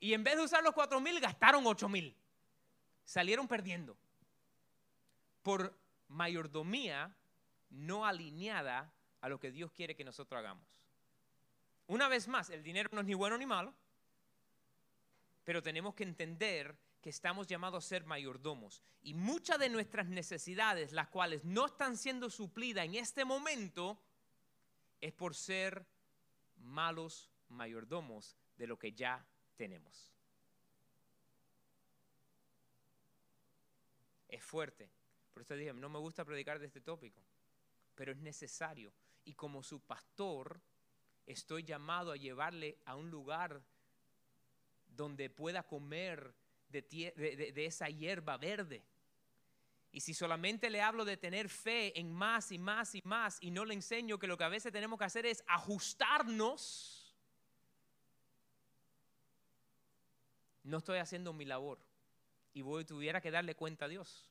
Y 0.00 0.14
en 0.14 0.24
vez 0.24 0.36
de 0.36 0.42
usar 0.42 0.64
los 0.64 0.74
cuatro 0.74 1.00
mil, 1.00 1.20
gastaron 1.20 1.66
ocho 1.66 1.88
mil. 1.88 2.16
Salieron 3.04 3.46
perdiendo. 3.46 3.96
Por 5.42 5.78
mayordomía 6.08 7.14
no 7.68 8.06
alineada 8.06 8.92
a 9.20 9.28
lo 9.28 9.38
que 9.38 9.50
Dios 9.50 9.70
quiere 9.72 9.94
que 9.94 10.04
nosotros 10.04 10.38
hagamos. 10.38 10.66
Una 11.86 12.08
vez 12.08 12.28
más, 12.28 12.50
el 12.50 12.62
dinero 12.62 12.88
no 12.92 13.00
es 13.00 13.06
ni 13.06 13.14
bueno 13.14 13.36
ni 13.36 13.46
malo, 13.46 13.74
pero 15.44 15.62
tenemos 15.62 15.94
que 15.94 16.04
entender 16.04 16.76
que 17.02 17.10
estamos 17.10 17.46
llamados 17.46 17.84
a 17.84 17.88
ser 17.88 18.04
mayordomos. 18.04 18.82
Y 19.02 19.14
muchas 19.14 19.58
de 19.58 19.68
nuestras 19.68 20.08
necesidades, 20.08 20.92
las 20.92 21.08
cuales 21.08 21.44
no 21.44 21.66
están 21.66 21.96
siendo 21.96 22.30
suplidas 22.30 22.84
en 22.84 22.94
este 22.94 23.24
momento, 23.24 23.98
es 25.00 25.12
por 25.12 25.34
ser 25.34 25.86
malos 26.56 27.30
mayordomos 27.48 28.36
de 28.56 28.66
lo 28.66 28.78
que 28.78 28.92
ya 28.92 29.26
tenemos. 29.60 30.10
Es 34.26 34.42
fuerte. 34.42 34.88
Por 35.34 35.42
eso 35.42 35.54
dije, 35.54 35.74
no 35.74 35.90
me 35.90 35.98
gusta 35.98 36.24
predicar 36.24 36.58
de 36.58 36.64
este 36.64 36.80
tópico, 36.80 37.20
pero 37.94 38.12
es 38.12 38.16
necesario. 38.16 38.90
Y 39.26 39.34
como 39.34 39.62
su 39.62 39.80
pastor, 39.80 40.62
estoy 41.26 41.62
llamado 41.62 42.10
a 42.10 42.16
llevarle 42.16 42.78
a 42.86 42.96
un 42.96 43.10
lugar 43.10 43.60
donde 44.96 45.28
pueda 45.28 45.62
comer 45.62 46.32
de, 46.70 47.52
esa 47.66 47.90
hierba 47.90 48.38
verde. 48.38 48.82
Y 49.92 50.00
si 50.00 50.14
solamente 50.14 50.70
le 50.70 50.80
hablo 50.80 51.04
de 51.04 51.18
tener 51.18 51.50
fe 51.50 52.00
en 52.00 52.10
más 52.10 52.50
y 52.50 52.58
más 52.58 52.94
y 52.94 53.02
más 53.04 53.36
y 53.42 53.50
no 53.50 53.66
le 53.66 53.74
enseño 53.74 54.18
que 54.18 54.26
lo 54.26 54.38
que 54.38 54.44
a 54.44 54.48
veces 54.48 54.72
tenemos 54.72 54.98
que 54.98 55.04
hacer 55.04 55.26
es 55.26 55.44
ajustarnos, 55.46 56.99
no 60.64 60.78
estoy 60.78 60.98
haciendo 60.98 61.32
mi 61.32 61.44
labor 61.44 61.78
y 62.52 62.62
voy, 62.62 62.84
tuviera 62.84 63.20
que 63.20 63.30
darle 63.30 63.54
cuenta 63.54 63.84
a 63.84 63.88
Dios. 63.88 64.30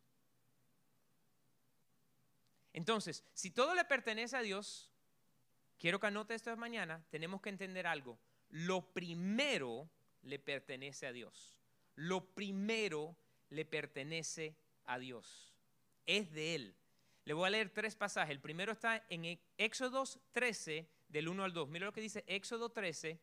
Entonces, 2.73 3.23
si 3.33 3.51
todo 3.51 3.73
le 3.75 3.85
pertenece 3.85 4.37
a 4.37 4.41
Dios, 4.41 4.91
quiero 5.79 5.99
que 5.99 6.07
anote 6.07 6.35
esto 6.35 6.49
de 6.49 6.55
mañana, 6.55 7.03
tenemos 7.09 7.41
que 7.41 7.49
entender 7.49 7.87
algo. 7.87 8.19
Lo 8.49 8.81
primero 8.81 9.89
le 10.23 10.39
pertenece 10.39 11.07
a 11.07 11.11
Dios 11.11 11.59
lo 11.99 12.23
primero 12.33 13.17
le 13.49 13.65
pertenece 13.65 14.55
a 14.85 14.97
Dios. 14.99 15.53
Es 16.05 16.31
de 16.31 16.55
Él. 16.55 16.75
Le 17.25 17.33
voy 17.33 17.47
a 17.47 17.49
leer 17.49 17.69
tres 17.71 17.95
pasajes. 17.95 18.31
El 18.31 18.39
primero 18.39 18.71
está 18.71 19.05
en 19.09 19.37
Éxodo 19.57 20.05
13, 20.31 20.87
del 21.09 21.27
1 21.27 21.43
al 21.43 21.51
2. 21.51 21.67
Mira 21.67 21.87
lo 21.87 21.91
que 21.91 21.99
dice 21.99 22.23
Éxodo 22.25 22.69
13, 22.69 23.19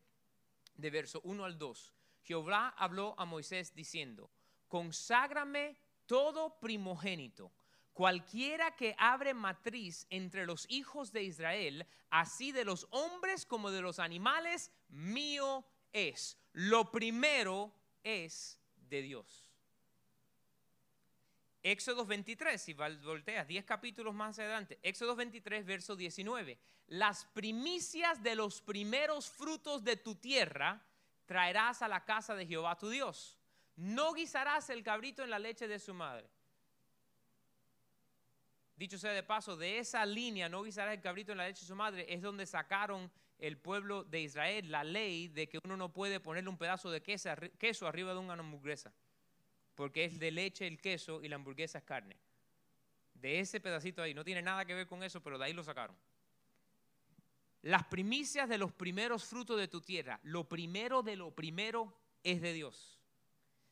de 0.75 0.89
verso 0.91 1.21
1 1.23 1.43
al 1.43 1.57
2. 1.57 1.93
Jehová 2.27 2.73
habló 2.77 3.15
a 3.17 3.23
Moisés 3.23 3.73
diciendo, 3.73 4.29
conságrame 4.67 5.77
todo 6.05 6.59
primogénito, 6.59 7.53
cualquiera 7.93 8.75
que 8.75 8.95
abre 8.97 9.33
matriz 9.33 10.05
entre 10.09 10.45
los 10.45 10.65
hijos 10.69 11.13
de 11.13 11.23
Israel, 11.23 11.87
así 12.09 12.51
de 12.51 12.65
los 12.65 12.85
hombres 12.91 13.45
como 13.45 13.71
de 13.71 13.81
los 13.81 13.99
animales, 13.99 14.71
mío 14.89 15.65
es. 15.93 16.37
Lo 16.51 16.91
primero 16.91 17.73
es 18.03 18.59
de 18.75 19.01
Dios. 19.01 19.53
Éxodo 21.63 22.05
23, 22.05 22.61
si 22.61 22.73
volteas 22.73 23.47
10 23.47 23.65
capítulos 23.65 24.13
más 24.13 24.37
adelante, 24.37 24.79
Éxodo 24.83 25.15
23, 25.15 25.65
verso 25.65 25.95
19. 25.95 26.59
Las 26.87 27.25
primicias 27.25 28.21
de 28.21 28.35
los 28.35 28.61
primeros 28.61 29.29
frutos 29.29 29.83
de 29.83 29.95
tu 29.97 30.15
tierra 30.15 30.85
traerás 31.27 31.83
a 31.83 31.87
la 31.87 32.03
casa 32.03 32.33
de 32.33 32.47
Jehová 32.47 32.75
tu 32.77 32.89
Dios. 32.89 33.37
No 33.75 34.13
guisarás 34.15 34.71
el 34.71 34.81
cabrito 34.81 35.23
en 35.23 35.29
la 35.29 35.37
leche 35.37 35.67
de 35.67 35.77
su 35.77 35.93
madre. 35.93 36.27
Dicho 38.75 38.97
sea 38.97 39.11
de 39.11 39.23
paso, 39.23 39.55
de 39.55 39.77
esa 39.77 40.05
línea, 40.05 40.49
no 40.49 40.63
guisarás 40.63 40.95
el 40.95 41.01
cabrito 41.01 41.31
en 41.31 41.37
la 41.37 41.47
leche 41.47 41.61
de 41.61 41.67
su 41.67 41.75
madre, 41.75 42.05
es 42.11 42.21
donde 42.21 42.45
sacaron 42.45 43.11
el 43.39 43.57
pueblo 43.57 44.03
de 44.03 44.21
Israel 44.21 44.71
la 44.71 44.83
ley 44.83 45.27
de 45.27 45.47
que 45.47 45.59
uno 45.63 45.77
no 45.77 45.93
puede 45.93 46.19
ponerle 46.19 46.49
un 46.49 46.57
pedazo 46.57 46.89
de 46.89 47.01
queso, 47.01 47.87
arriba 47.87 48.13
de 48.13 48.19
una 48.19 48.33
hamburguesa, 48.33 48.93
porque 49.75 50.05
es 50.05 50.19
de 50.19 50.31
leche 50.31 50.65
el 50.65 50.79
queso 50.79 51.21
y 51.23 51.27
la 51.27 51.35
hamburguesa 51.35 51.79
es 51.79 51.83
carne. 51.83 52.17
De 53.13 53.39
ese 53.39 53.59
pedacito 53.59 54.01
ahí, 54.01 54.13
no 54.13 54.23
tiene 54.23 54.41
nada 54.41 54.65
que 54.65 54.73
ver 54.73 54.87
con 54.87 55.03
eso, 55.03 55.21
pero 55.21 55.37
de 55.37 55.45
ahí 55.45 55.53
lo 55.53 55.63
sacaron. 55.63 55.95
Las 57.67 57.83
primicias 57.83 58.47
de 58.47 58.57
los 58.57 58.71
primeros 58.71 59.25
frutos 59.25 59.59
de 59.59 59.67
tu 59.67 59.81
tierra, 59.81 60.21
lo 60.23 60.47
primero 60.47 61.03
de 61.03 61.17
lo 61.17 61.31
primero 61.31 61.93
es 62.23 62.41
de 62.41 62.53
Dios. 62.53 62.97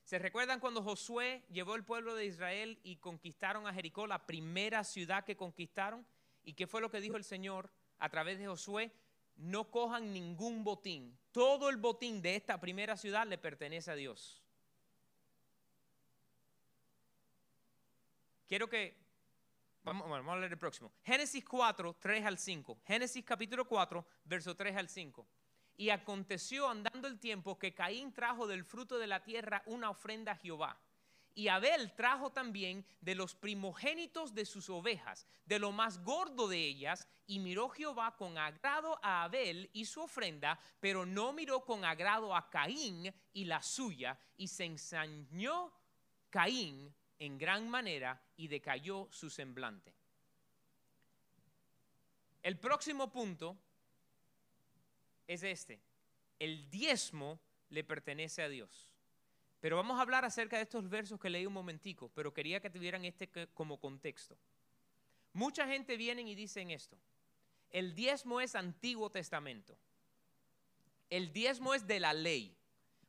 ¿Se 0.04 0.20
recuerdan 0.20 0.60
cuando 0.60 0.84
Josué 0.84 1.46
llevó 1.50 1.76
el 1.76 1.86
pueblo 1.86 2.14
de 2.14 2.26
Israel 2.26 2.78
y 2.84 2.98
conquistaron 2.98 3.68
a 3.68 3.74
Jericó, 3.74 4.06
la 4.06 4.26
primera 4.26 4.84
ciudad 4.84 5.24
que 5.24 5.38
conquistaron? 5.38 6.06
¿Y 6.44 6.56
qué 6.56 6.68
fue 6.68 6.82
lo 6.82 6.92
que 6.92 7.00
dijo 7.00 7.16
el 7.16 7.24
Señor 7.24 7.70
a 7.98 8.10
través 8.10 8.38
de 8.38 8.48
Josué? 8.48 8.92
no 9.38 9.70
cojan 9.70 10.14
ningún 10.14 10.64
botín. 10.64 11.18
Todo 11.32 11.70
el 11.70 11.78
botín 11.78 12.22
de 12.22 12.36
esta 12.36 12.60
primera 12.60 12.98
ciudad 12.98 13.28
le 13.28 13.38
pertenece 13.38 13.92
a 13.92 13.96
Dios. 13.96 14.42
Quiero 18.48 18.70
que, 18.70 18.96
vamos, 19.86 20.10
vamos 20.10 20.34
a 20.34 20.38
leer 20.38 20.52
el 20.52 20.58
próximo. 20.58 20.92
Génesis 21.04 21.46
4, 21.46 21.96
3 22.00 22.26
al 22.26 22.38
5. 22.38 22.80
Génesis 22.86 23.24
capítulo 23.24 23.66
4, 23.66 24.06
verso 24.26 24.56
3 24.56 24.76
al 24.76 24.90
5. 24.90 25.28
Y 25.78 25.90
aconteció 25.90 26.68
andando 26.68 27.08
el 27.08 27.20
tiempo 27.20 27.58
que 27.60 27.74
Caín 27.74 28.12
trajo 28.12 28.48
del 28.48 28.66
fruto 28.66 28.98
de 28.98 29.08
la 29.08 29.24
tierra 29.24 29.64
una 29.66 29.90
ofrenda 29.90 30.34
a 30.34 30.38
Jehová. 30.38 30.78
Y 31.38 31.50
Abel 31.50 31.94
trajo 31.96 32.32
también 32.32 32.86
de 33.02 33.14
los 33.14 33.36
primogénitos 33.36 34.34
de 34.34 34.46
sus 34.46 34.70
ovejas, 34.70 35.28
de 35.46 35.60
lo 35.60 35.74
más 35.74 36.02
gordo 36.02 36.48
de 36.48 36.58
ellas, 36.58 37.10
y 37.28 37.40
miró 37.40 37.68
Jehová 37.68 38.16
con 38.16 38.38
agrado 38.38 38.98
a 39.04 39.24
Abel 39.24 39.70
y 39.74 39.84
su 39.84 40.02
ofrenda, 40.02 40.58
pero 40.80 41.06
no 41.06 41.34
miró 41.34 41.66
con 41.66 41.84
agrado 41.84 42.34
a 42.34 42.50
Caín 42.50 43.14
y 43.34 43.44
la 43.44 43.62
suya, 43.62 44.18
y 44.38 44.48
se 44.48 44.64
ensañó 44.64 45.74
Caín 46.30 46.96
en 47.20 47.38
gran 47.38 47.70
manera 47.70 48.22
y 48.38 48.48
decayó 48.48 49.08
su 49.12 49.30
semblante. 49.30 49.94
El 52.44 52.58
próximo 52.58 53.12
punto 53.12 53.58
es 55.28 55.44
este. 55.44 55.80
El 56.40 56.70
diezmo 56.70 57.40
le 57.70 57.84
pertenece 57.84 58.44
a 58.44 58.50
Dios. 58.50 58.92
Pero 59.62 59.78
vamos 59.78 59.98
a 59.98 60.02
hablar 60.02 60.26
acerca 60.26 60.58
de 60.58 60.64
estos 60.64 60.90
versos 60.90 61.20
que 61.20 61.30
leí 61.30 61.46
un 61.46 61.54
momentico, 61.54 62.12
pero 62.14 62.34
quería 62.34 62.60
que 62.60 62.70
tuvieran 62.70 63.04
este 63.04 63.30
como 63.54 63.80
contexto. 63.80 64.38
Mucha 65.34 65.68
gente 65.68 65.98
viene 65.98 66.22
y 66.22 66.36
dicen 66.36 66.70
esto. 66.70 66.98
El 67.72 67.96
diezmo 67.96 68.42
es 68.42 68.54
Antiguo 68.56 69.10
Testamento. 69.10 69.76
El 71.10 71.34
diezmo 71.34 71.74
es 71.74 71.88
de 71.88 72.00
la 72.00 72.14
ley. 72.14 72.56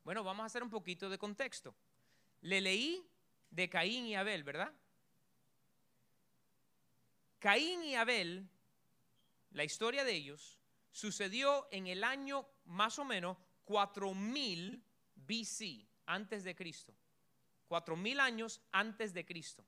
Bueno, 0.02 0.24
vamos 0.24 0.44
a 0.44 0.46
hacer 0.46 0.62
un 0.62 0.70
poquito 0.70 1.10
de 1.10 1.18
contexto. 1.18 1.74
Le 2.40 2.60
leí 2.60 3.06
de 3.50 3.68
Caín 3.68 4.06
y 4.06 4.14
Abel, 4.14 4.44
¿verdad? 4.44 4.72
Caín 7.38 7.84
y 7.84 7.94
Abel, 7.94 8.48
la 9.52 9.64
historia 9.64 10.04
de 10.04 10.12
ellos, 10.12 10.58
sucedió 10.90 11.68
en 11.70 11.86
el 11.86 12.04
año 12.04 12.48
más 12.64 12.98
o 12.98 13.04
menos 13.04 13.36
4000 13.64 14.82
BC 15.14 15.86
antes 16.06 16.44
de 16.44 16.54
Cristo. 16.54 16.94
Cuatro 17.68 17.96
mil 17.96 18.20
años 18.20 18.60
antes 18.72 19.12
de 19.12 19.24
Cristo. 19.24 19.64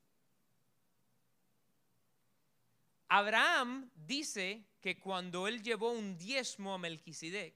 Abraham 3.09 3.89
dice 3.95 4.63
que 4.81 4.99
cuando 4.99 5.47
él 5.47 5.61
llevó 5.61 5.91
un 5.91 6.17
diezmo 6.17 6.73
a 6.73 6.77
Melquisedec, 6.77 7.55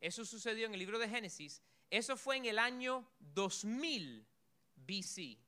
eso 0.00 0.24
sucedió 0.24 0.66
en 0.66 0.74
el 0.74 0.78
libro 0.78 0.98
de 0.98 1.08
Génesis, 1.08 1.62
eso 1.90 2.16
fue 2.16 2.36
en 2.36 2.44
el 2.44 2.58
año 2.58 3.08
2000 3.18 4.26
BC, 4.86 5.38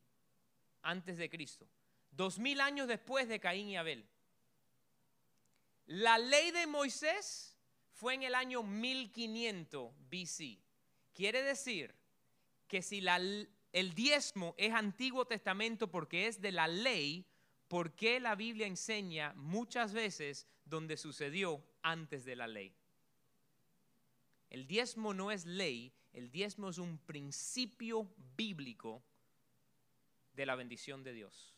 antes 0.83 1.17
de 1.17 1.29
Cristo. 1.29 1.69
Dos 2.11 2.39
mil 2.39 2.61
años 2.61 2.89
después 2.89 3.29
de 3.29 3.41
Caín 3.41 3.69
y 3.69 3.77
Abel. 3.77 4.05
La 5.87 6.19
ley 6.19 6.51
de 6.51 6.67
Moisés 6.67 7.57
fue 7.93 8.15
en 8.15 8.23
el 8.23 8.35
año 8.35 8.63
1500 8.63 9.93
BC. 10.11 10.59
Quiere 11.15 11.43
decir 11.43 11.95
que 12.69 12.83
si 12.83 13.03
el 13.73 13.95
diezmo 13.95 14.55
es 14.59 14.73
Antiguo 14.73 15.25
Testamento 15.27 15.91
porque 15.91 16.27
es 16.27 16.41
de 16.41 16.53
la 16.53 16.69
ley, 16.69 17.27
¿por 17.69 17.95
qué 17.95 18.21
la 18.21 18.35
Biblia 18.35 18.67
enseña 18.67 19.33
muchas 19.35 19.93
veces 19.93 20.47
donde 20.65 20.97
sucedió 20.97 21.65
antes 21.83 22.25
de 22.25 22.37
la 22.37 22.47
ley? 22.47 22.75
El 24.51 24.67
diezmo 24.67 25.13
no 25.13 25.31
es 25.31 25.45
ley, 25.45 25.93
el 26.13 26.31
diezmo 26.31 26.69
es 26.69 26.79
un 26.79 26.99
principio 26.99 28.09
bíblico 28.37 29.03
de 30.39 30.47
la 30.47 30.55
bendición 30.55 31.03
de 31.03 31.13
Dios. 31.13 31.53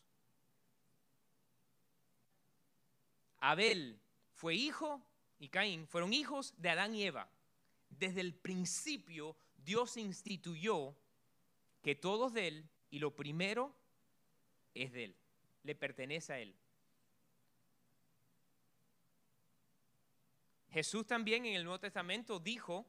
Abel 3.39 3.99
fue 4.33 4.55
hijo 4.55 4.99
y 5.37 5.49
Caín 5.49 5.87
fueron 5.87 6.13
hijos 6.13 6.55
de 6.57 6.71
Adán 6.71 6.95
y 6.95 7.03
Eva. 7.03 7.29
Desde 7.91 8.21
el 8.21 8.33
principio 8.33 9.35
Dios 9.63 9.97
instituyó 9.97 10.95
que 11.83 11.93
todo 11.93 12.27
es 12.27 12.33
de 12.33 12.47
Él 12.47 12.69
y 12.89 12.97
lo 12.97 13.15
primero 13.15 13.71
es 14.73 14.91
de 14.93 15.03
Él, 15.05 15.15
le 15.63 15.75
pertenece 15.75 16.33
a 16.33 16.39
Él. 16.39 16.55
Jesús 20.71 21.05
también 21.05 21.45
en 21.45 21.53
el 21.53 21.65
Nuevo 21.65 21.79
Testamento 21.79 22.39
dijo, 22.39 22.87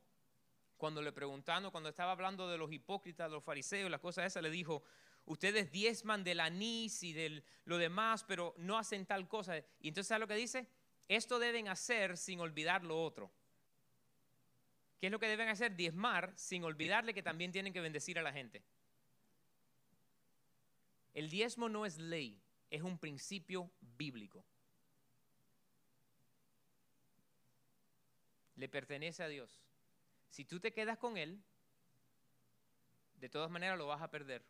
cuando 0.79 1.03
le 1.03 1.13
preguntaron, 1.13 1.71
cuando 1.71 1.91
estaba 1.91 2.13
hablando 2.13 2.49
de 2.49 2.57
los 2.57 2.73
hipócritas, 2.73 3.29
de 3.29 3.35
los 3.35 3.45
fariseos, 3.45 3.91
las 3.91 4.01
cosas 4.01 4.25
esas, 4.25 4.43
le 4.43 4.51
dijo, 4.51 4.83
ustedes 5.27 5.71
diezman 5.71 6.25
del 6.25 6.41
anís 6.41 7.03
y 7.03 7.13
de 7.13 7.43
lo 7.65 7.79
demás, 7.79 8.25
pero 8.25 8.55
no 8.59 8.79
hacen 8.79 9.07
tal 9.07 9.29
cosa. 9.29 9.59
Y 9.81 9.89
entonces, 9.89 10.09
¿sabe 10.09 10.21
lo 10.21 10.29
que 10.29 10.35
dice? 10.35 10.67
Esto 11.09 11.39
deben 11.39 11.69
hacer 11.69 12.17
sin 12.17 12.41
olvidar 12.41 12.85
lo 12.85 13.03
otro. 13.03 13.31
¿Qué 15.01 15.07
es 15.07 15.13
lo 15.13 15.19
que 15.19 15.29
deben 15.29 15.49
hacer? 15.49 15.75
Diezmar 15.75 16.33
sin 16.37 16.65
olvidarle 16.65 17.13
que 17.13 17.23
también 17.23 17.51
tienen 17.51 17.73
que 17.73 17.81
bendecir 17.81 18.19
a 18.19 18.23
la 18.23 18.33
gente. 18.33 18.63
El 21.15 21.29
diezmo 21.29 21.69
no 21.69 21.85
es 21.85 21.99
ley, 21.99 22.41
es 22.71 22.83
un 22.83 22.99
principio 22.99 23.71
bíblico. 23.99 24.45
Le 28.57 28.69
pertenece 28.69 29.23
a 29.23 29.29
Dios. 29.29 29.61
Si 30.31 30.45
tú 30.45 30.61
te 30.61 30.73
quedas 30.73 30.99
con 30.99 31.17
Él, 31.17 31.43
de 33.19 33.29
todas 33.29 33.51
maneras 33.51 33.77
lo 33.77 33.87
vas 33.87 34.03
a 34.03 34.11
perder. 34.11 34.43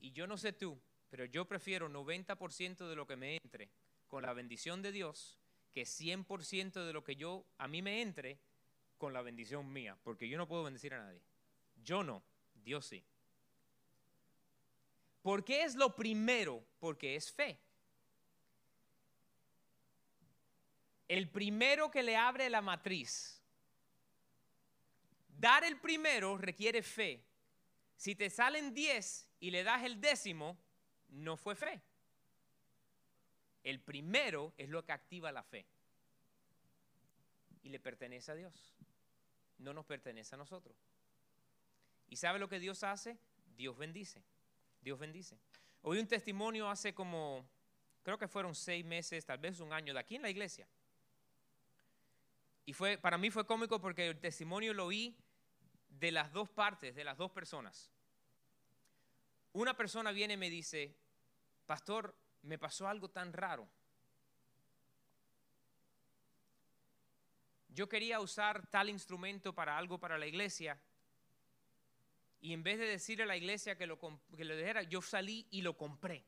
Y 0.00 0.12
yo 0.12 0.26
no 0.26 0.36
sé 0.36 0.52
tú, 0.52 0.78
pero 1.10 1.24
yo 1.24 1.46
prefiero 1.46 1.88
90% 1.88 2.88
de 2.88 2.96
lo 2.96 3.06
que 3.06 3.16
me 3.16 3.36
entre 3.36 3.70
con 4.08 4.22
la 4.22 4.32
bendición 4.32 4.82
de 4.82 4.92
Dios 4.92 5.38
que 5.72 5.82
100% 5.82 6.86
de 6.86 6.92
lo 6.94 7.04
que 7.04 7.16
yo 7.16 7.44
a 7.58 7.68
mí 7.68 7.82
me 7.82 8.00
entre 8.00 8.38
con 8.96 9.12
la 9.12 9.20
bendición 9.20 9.70
mía, 9.70 9.94
porque 10.02 10.26
yo 10.26 10.38
no 10.38 10.48
puedo 10.48 10.64
bendecir 10.64 10.94
a 10.94 11.04
nadie. 11.04 11.20
Yo 11.84 12.02
no, 12.02 12.22
Dios 12.64 12.86
sí. 12.86 13.04
¿Por 15.20 15.44
qué 15.44 15.64
es 15.64 15.74
lo 15.74 15.94
primero? 15.94 16.64
Porque 16.78 17.14
es 17.14 17.30
fe. 17.30 17.58
El 21.08 21.28
primero 21.28 21.90
que 21.90 22.02
le 22.02 22.16
abre 22.16 22.48
la 22.48 22.62
matriz. 22.62 23.42
Dar 25.38 25.62
el 25.62 25.78
primero 25.78 26.38
requiere 26.38 26.82
fe. 26.82 27.22
Si 27.96 28.14
te 28.14 28.30
salen 28.30 28.74
10 28.74 29.30
y 29.40 29.50
le 29.50 29.64
das 29.64 29.84
el 29.84 30.00
décimo, 30.00 30.58
no 31.08 31.36
fue 31.36 31.54
fe. 31.54 31.82
El 33.64 33.80
primero 33.80 34.52
es 34.58 34.68
lo 34.68 34.84
que 34.84 34.92
activa 34.92 35.32
la 35.32 35.42
fe. 35.42 35.66
Y 37.62 37.68
le 37.70 37.80
pertenece 37.80 38.30
a 38.30 38.34
Dios. 38.34 38.74
No 39.58 39.72
nos 39.72 39.86
pertenece 39.86 40.34
a 40.34 40.38
nosotros. 40.38 40.76
¿Y 42.08 42.16
sabe 42.16 42.38
lo 42.38 42.48
que 42.48 42.60
Dios 42.60 42.84
hace? 42.84 43.18
Dios 43.56 43.76
bendice. 43.76 44.22
Dios 44.82 44.98
bendice. 44.98 45.36
Oí 45.82 45.98
un 45.98 46.06
testimonio 46.06 46.68
hace 46.68 46.94
como, 46.94 47.48
creo 48.02 48.18
que 48.18 48.28
fueron 48.28 48.54
seis 48.54 48.84
meses, 48.84 49.24
tal 49.24 49.38
vez 49.38 49.58
un 49.60 49.72
año, 49.72 49.94
de 49.94 50.00
aquí 50.00 50.16
en 50.16 50.22
la 50.22 50.30
iglesia. 50.30 50.68
Y 52.66 52.72
fue, 52.72 52.98
para 52.98 53.18
mí 53.18 53.30
fue 53.30 53.46
cómico 53.46 53.80
porque 53.80 54.08
el 54.08 54.20
testimonio 54.20 54.74
lo 54.74 54.86
oí 54.86 55.16
de 55.98 56.12
las 56.12 56.32
dos 56.32 56.48
partes, 56.48 56.94
de 56.94 57.04
las 57.04 57.16
dos 57.16 57.30
personas. 57.30 57.90
Una 59.52 59.76
persona 59.76 60.12
viene 60.12 60.34
y 60.34 60.36
me 60.36 60.50
dice, 60.50 60.94
pastor, 61.66 62.14
me 62.42 62.58
pasó 62.58 62.88
algo 62.88 63.08
tan 63.08 63.32
raro. 63.32 63.66
Yo 67.68 67.88
quería 67.88 68.20
usar 68.20 68.66
tal 68.70 68.88
instrumento 68.88 69.52
para 69.54 69.76
algo 69.76 69.98
para 69.98 70.18
la 70.18 70.26
iglesia 70.26 70.78
y 72.40 72.52
en 72.52 72.62
vez 72.62 72.78
de 72.78 72.86
decirle 72.86 73.24
a 73.24 73.26
la 73.26 73.36
iglesia 73.36 73.76
que 73.76 73.86
lo, 73.86 73.98
que 73.98 74.44
lo 74.44 74.56
dijera, 74.56 74.82
yo 74.82 75.02
salí 75.02 75.46
y 75.50 75.62
lo 75.62 75.76
compré. 75.76 76.24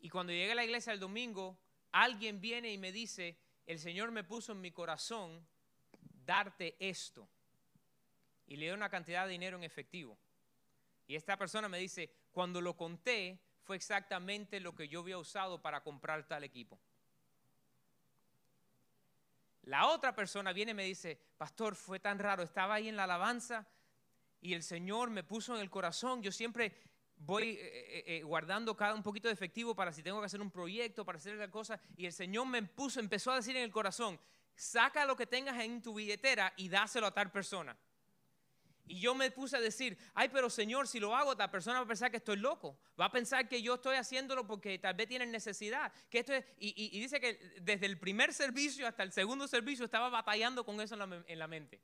Y 0.00 0.08
cuando 0.10 0.32
llegué 0.32 0.52
a 0.52 0.56
la 0.56 0.64
iglesia 0.64 0.92
el 0.92 1.00
domingo, 1.00 1.56
alguien 1.92 2.40
viene 2.40 2.72
y 2.72 2.78
me 2.78 2.92
dice, 2.92 3.36
el 3.66 3.78
Señor 3.78 4.10
me 4.10 4.24
puso 4.24 4.52
en 4.52 4.60
mi 4.60 4.72
corazón 4.72 5.46
darte 6.24 6.76
esto 6.78 7.28
y 8.46 8.56
le 8.56 8.66
dio 8.66 8.74
una 8.74 8.88
cantidad 8.88 9.26
de 9.26 9.32
dinero 9.32 9.56
en 9.56 9.64
efectivo. 9.64 10.18
Y 11.06 11.16
esta 11.16 11.36
persona 11.36 11.68
me 11.68 11.78
dice, 11.78 12.10
cuando 12.32 12.60
lo 12.60 12.76
conté, 12.76 13.38
fue 13.62 13.76
exactamente 13.76 14.60
lo 14.60 14.74
que 14.74 14.88
yo 14.88 15.00
había 15.00 15.18
usado 15.18 15.60
para 15.60 15.82
comprar 15.82 16.26
tal 16.26 16.44
equipo. 16.44 16.78
La 19.64 19.86
otra 19.86 20.14
persona 20.14 20.52
viene 20.52 20.72
y 20.72 20.74
me 20.74 20.84
dice, 20.84 21.18
pastor, 21.38 21.76
fue 21.76 22.00
tan 22.00 22.18
raro, 22.18 22.42
estaba 22.42 22.74
ahí 22.74 22.88
en 22.88 22.96
la 22.96 23.04
alabanza 23.04 23.66
y 24.40 24.54
el 24.54 24.64
Señor 24.64 25.10
me 25.10 25.22
puso 25.22 25.54
en 25.54 25.60
el 25.60 25.70
corazón, 25.70 26.20
yo 26.20 26.32
siempre 26.32 26.74
voy 27.16 27.50
eh, 27.50 27.58
eh, 27.62 28.04
eh, 28.06 28.22
guardando 28.24 28.76
cada 28.76 28.94
un 28.94 29.04
poquito 29.04 29.28
de 29.28 29.34
efectivo 29.34 29.76
para 29.76 29.92
si 29.92 30.02
tengo 30.02 30.18
que 30.18 30.26
hacer 30.26 30.40
un 30.40 30.50
proyecto, 30.50 31.04
para 31.04 31.18
hacer 31.18 31.34
otra 31.34 31.48
cosa, 31.48 31.80
y 31.96 32.06
el 32.06 32.12
Señor 32.12 32.46
me 32.46 32.62
puso, 32.64 32.98
empezó 32.98 33.30
a 33.30 33.36
decir 33.36 33.56
en 33.56 33.62
el 33.62 33.70
corazón, 33.70 34.18
saca 34.54 35.04
lo 35.04 35.16
que 35.16 35.26
tengas 35.26 35.60
en 35.60 35.82
tu 35.82 35.94
billetera 35.94 36.52
y 36.56 36.68
dáselo 36.68 37.06
a 37.06 37.14
tal 37.14 37.30
persona. 37.30 37.76
Y 38.86 39.00
yo 39.00 39.14
me 39.14 39.30
puse 39.30 39.56
a 39.56 39.60
decir, 39.60 39.96
ay, 40.14 40.28
pero 40.28 40.50
Señor, 40.50 40.88
si 40.88 40.98
lo 40.98 41.14
hago, 41.14 41.32
esta 41.32 41.50
persona 41.50 41.78
va 41.78 41.84
a 41.84 41.88
pensar 41.88 42.10
que 42.10 42.16
estoy 42.16 42.36
loco. 42.36 42.78
Va 43.00 43.06
a 43.06 43.10
pensar 43.12 43.48
que 43.48 43.62
yo 43.62 43.74
estoy 43.74 43.96
haciéndolo 43.96 44.46
porque 44.46 44.78
tal 44.78 44.94
vez 44.94 45.08
tienen 45.08 45.30
necesidad. 45.30 45.92
Que 46.10 46.18
esto 46.18 46.32
y, 46.58 47.00
dice 47.00 47.20
que 47.20 47.58
desde 47.60 47.86
el 47.86 47.98
primer 47.98 48.34
servicio 48.34 48.86
hasta 48.86 49.02
el 49.02 49.12
segundo 49.12 49.46
servicio 49.46 49.84
estaba 49.84 50.08
batallando 50.08 50.64
con 50.64 50.80
eso 50.80 50.94
en 51.26 51.38
la, 51.38 51.46
mente. 51.46 51.80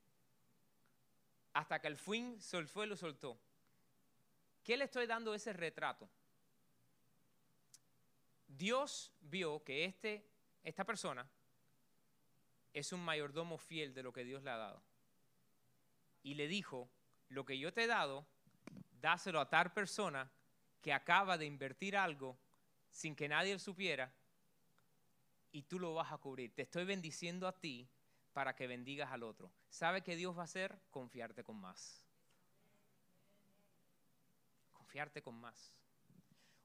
Hasta 1.53 1.81
que 1.81 1.87
al 1.87 1.97
fin 1.97 2.39
fue 2.67 2.87
y 2.87 2.89
lo 2.89 2.97
soltó. 2.97 3.39
¿Qué 4.65 4.77
le 4.77 4.85
estoy 4.85 5.07
dando 5.07 5.35
ese 5.35 5.53
retrato? 5.53 6.09
Dios 8.49 9.13
vio 9.21 9.63
que 9.63 9.85
este, 9.85 10.27
esta 10.65 10.85
persona 10.85 11.27
es 12.79 12.93
un 12.93 13.05
mayordomo 13.05 13.59
fiel 13.59 13.95
de 13.95 14.03
lo 14.03 14.13
que 14.13 14.25
Dios 14.25 14.43
le 14.43 14.51
ha 14.51 14.57
dado 14.57 14.83
y 16.23 16.35
le 16.35 16.49
dijo, 16.49 16.89
lo 17.29 17.45
que 17.45 17.59
yo 17.59 17.73
te 17.73 17.85
he 17.85 17.87
dado, 17.87 18.27
dáselo 19.01 19.41
a 19.41 19.49
tal 19.49 19.73
persona 19.73 20.31
que 20.83 20.93
acaba 20.93 21.39
de 21.39 21.47
invertir 21.47 21.97
algo 21.97 22.37
sin 22.91 23.15
que 23.15 23.29
nadie 23.29 23.53
lo 23.53 23.59
supiera 23.59 24.13
y 25.53 25.63
tú 25.63 25.79
lo 25.79 25.95
vas 25.95 26.13
a 26.13 26.19
cubrir. 26.19 26.55
Te 26.55 26.63
estoy 26.63 26.85
bendiciendo 26.85 27.47
a 27.49 27.53
ti 27.53 27.89
para 28.33 28.55
que 28.55 28.67
bendigas 28.67 29.11
al 29.11 29.23
otro. 29.23 29.51
¿Sabe 29.71 30.03
qué 30.03 30.17
Dios 30.17 30.37
va 30.37 30.43
a 30.43 30.45
hacer? 30.45 30.79
Confiarte 30.91 31.43
con 31.43 31.57
más. 31.57 32.05
Confiarte 34.73 35.23
con 35.23 35.35
más. 35.35 35.73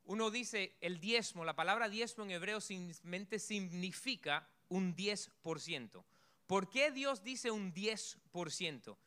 Uno 0.06 0.30
dice 0.30 0.76
el 0.82 0.99
diezmo, 0.99 1.45
la 1.45 1.56
palabra 1.56 1.88
diezmo 1.88 2.26
en 2.26 2.32
hebreo 2.32 2.60
simplemente 2.60 3.39
significa 3.39 4.47
un 4.74 4.96
10%. 4.96 6.04
¿Por 6.48 6.70
qué 6.70 6.92
Dios 6.92 7.24
dice 7.24 7.52
un 7.52 7.74
10%? 7.74 8.98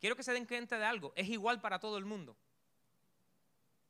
Quiero 0.00 0.16
que 0.16 0.22
se 0.22 0.32
den 0.32 0.46
cuenta 0.46 0.78
de 0.78 0.84
algo, 0.86 1.12
es 1.14 1.28
igual 1.28 1.60
para 1.60 1.78
todo 1.78 1.98
el 1.98 2.06
mundo. 2.06 2.36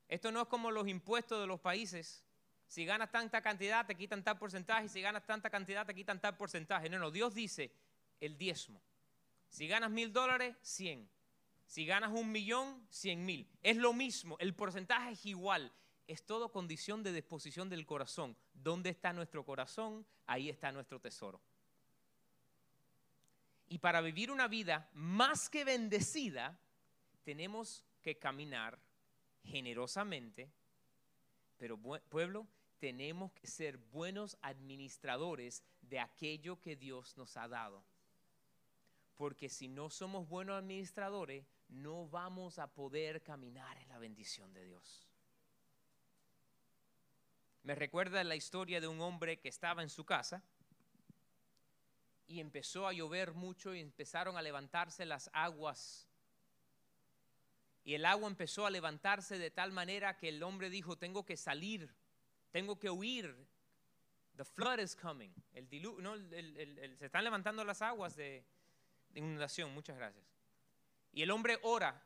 Esto 0.08 0.32
no 0.32 0.42
es 0.42 0.48
como 0.48 0.72
los 0.72 0.88
impuestos 0.88 1.40
de 1.40 1.46
los 1.46 1.60
países. 1.60 2.24
Si 2.66 2.84
ganas 2.84 3.12
tanta 3.12 3.40
cantidad, 3.42 3.86
te 3.86 3.96
quitan 3.96 4.24
tal 4.24 4.38
porcentaje, 4.38 4.88
si 4.88 5.00
ganas 5.00 5.24
tanta 5.24 5.50
cantidad, 5.50 5.86
te 5.86 5.94
quitan 5.94 6.20
tal 6.20 6.36
porcentaje. 6.36 6.88
No, 6.88 6.98
no, 6.98 7.12
Dios 7.12 7.32
dice 7.32 7.72
el 8.20 8.36
diezmo. 8.36 8.82
Si 9.48 9.68
ganas 9.68 9.90
mil 9.90 10.12
dólares, 10.12 10.56
cien. 10.62 11.08
Si 11.64 11.86
ganas 11.86 12.10
un 12.12 12.32
millón, 12.32 12.84
cien 12.90 13.24
mil. 13.24 13.48
Es 13.62 13.76
lo 13.76 13.92
mismo, 13.92 14.36
el 14.40 14.54
porcentaje 14.54 15.12
es 15.12 15.26
igual. 15.26 15.72
Es 16.10 16.26
todo 16.26 16.50
condición 16.50 17.04
de 17.04 17.12
disposición 17.12 17.68
del 17.68 17.86
corazón. 17.86 18.36
¿Dónde 18.52 18.90
está 18.90 19.12
nuestro 19.12 19.44
corazón? 19.44 20.04
Ahí 20.26 20.48
está 20.48 20.72
nuestro 20.72 20.98
tesoro. 20.98 21.40
Y 23.68 23.78
para 23.78 24.00
vivir 24.00 24.32
una 24.32 24.48
vida 24.48 24.90
más 24.92 25.48
que 25.48 25.62
bendecida, 25.62 26.58
tenemos 27.22 27.84
que 28.02 28.18
caminar 28.18 28.76
generosamente, 29.44 30.50
pero 31.58 31.78
pueblo, 31.78 32.48
tenemos 32.80 33.30
que 33.30 33.46
ser 33.46 33.76
buenos 33.76 34.36
administradores 34.42 35.62
de 35.80 36.00
aquello 36.00 36.60
que 36.60 36.74
Dios 36.74 37.16
nos 37.16 37.36
ha 37.36 37.46
dado. 37.46 37.84
Porque 39.16 39.48
si 39.48 39.68
no 39.68 39.90
somos 39.90 40.28
buenos 40.28 40.58
administradores, 40.58 41.46
no 41.68 42.08
vamos 42.08 42.58
a 42.58 42.66
poder 42.66 43.22
caminar 43.22 43.78
en 43.78 43.88
la 43.88 43.98
bendición 44.00 44.52
de 44.52 44.64
Dios. 44.64 45.09
Me 47.62 47.74
recuerda 47.74 48.24
la 48.24 48.36
historia 48.36 48.80
de 48.80 48.88
un 48.88 49.00
hombre 49.00 49.38
que 49.38 49.48
estaba 49.48 49.82
en 49.82 49.90
su 49.90 50.04
casa 50.04 50.42
y 52.26 52.40
empezó 52.40 52.86
a 52.86 52.92
llover 52.92 53.34
mucho 53.34 53.74
y 53.74 53.80
empezaron 53.80 54.36
a 54.36 54.42
levantarse 54.42 55.04
las 55.04 55.28
aguas. 55.32 56.08
Y 57.84 57.94
el 57.94 58.06
agua 58.06 58.28
empezó 58.28 58.66
a 58.66 58.70
levantarse 58.70 59.38
de 59.38 59.50
tal 59.50 59.72
manera 59.72 60.16
que 60.16 60.28
el 60.28 60.42
hombre 60.42 60.70
dijo, 60.70 60.96
tengo 60.96 61.24
que 61.24 61.36
salir, 61.36 61.92
tengo 62.52 62.78
que 62.78 62.88
huir. 62.88 63.34
The 64.36 64.44
flood 64.44 64.78
is 64.78 64.94
coming. 64.94 65.30
El 65.52 65.68
se 65.68 67.06
están 67.06 67.24
levantando 67.24 67.64
las 67.64 67.82
aguas 67.82 68.16
de, 68.16 68.44
inundación, 69.14 69.74
muchas 69.74 69.96
gracias. 69.96 70.24
Y 71.12 71.22
el 71.22 71.30
hombre 71.30 71.58
ora, 71.62 72.00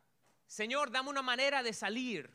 Señor, 0.47 0.91
dame 0.91 1.11
una 1.11 1.23
manera 1.23 1.63
de 1.63 1.73
salir. 1.73 2.35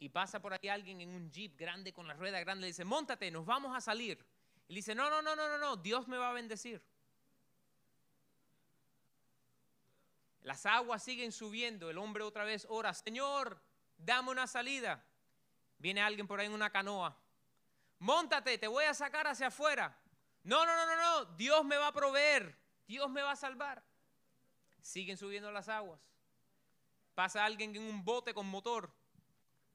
Y 0.00 0.08
pasa 0.08 0.40
por 0.40 0.54
ahí 0.54 0.68
alguien 0.70 1.02
en 1.02 1.10
un 1.10 1.30
jeep 1.30 1.58
grande 1.58 1.92
con 1.92 2.08
la 2.08 2.14
rueda 2.14 2.40
grande, 2.40 2.62
le 2.62 2.66
dice, 2.68 2.86
montate, 2.86 3.30
nos 3.30 3.44
vamos 3.44 3.76
a 3.76 3.82
salir. 3.82 4.18
Y 4.66 4.72
le 4.72 4.78
dice, 4.78 4.94
no, 4.94 5.10
no, 5.10 5.20
no, 5.20 5.36
no, 5.36 5.46
no, 5.46 5.58
no, 5.58 5.76
Dios 5.76 6.08
me 6.08 6.16
va 6.16 6.30
a 6.30 6.32
bendecir. 6.32 6.82
Las 10.42 10.64
aguas 10.64 11.02
siguen 11.02 11.32
subiendo, 11.32 11.90
el 11.90 11.98
hombre 11.98 12.24
otra 12.24 12.44
vez 12.44 12.66
ora, 12.70 12.94
Señor, 12.94 13.60
dame 13.98 14.30
una 14.30 14.46
salida. 14.46 15.04
Viene 15.76 16.00
alguien 16.00 16.26
por 16.26 16.40
ahí 16.40 16.46
en 16.46 16.54
una 16.54 16.70
canoa. 16.70 17.14
Móntate, 17.98 18.56
te 18.56 18.68
voy 18.68 18.86
a 18.86 18.94
sacar 18.94 19.26
hacia 19.26 19.48
afuera. 19.48 19.94
No, 20.44 20.64
no, 20.64 20.74
no, 20.74 20.86
no, 20.86 20.96
no, 20.96 21.24
Dios 21.36 21.62
me 21.66 21.76
va 21.76 21.88
a 21.88 21.92
proveer, 21.92 22.58
Dios 22.88 23.10
me 23.10 23.20
va 23.20 23.32
a 23.32 23.36
salvar. 23.36 23.82
Siguen 24.80 25.18
subiendo 25.18 25.52
las 25.52 25.68
aguas. 25.68 26.00
Pasa 27.14 27.44
alguien 27.44 27.76
en 27.76 27.82
un 27.82 28.02
bote 28.02 28.32
con 28.32 28.46
motor. 28.46 28.90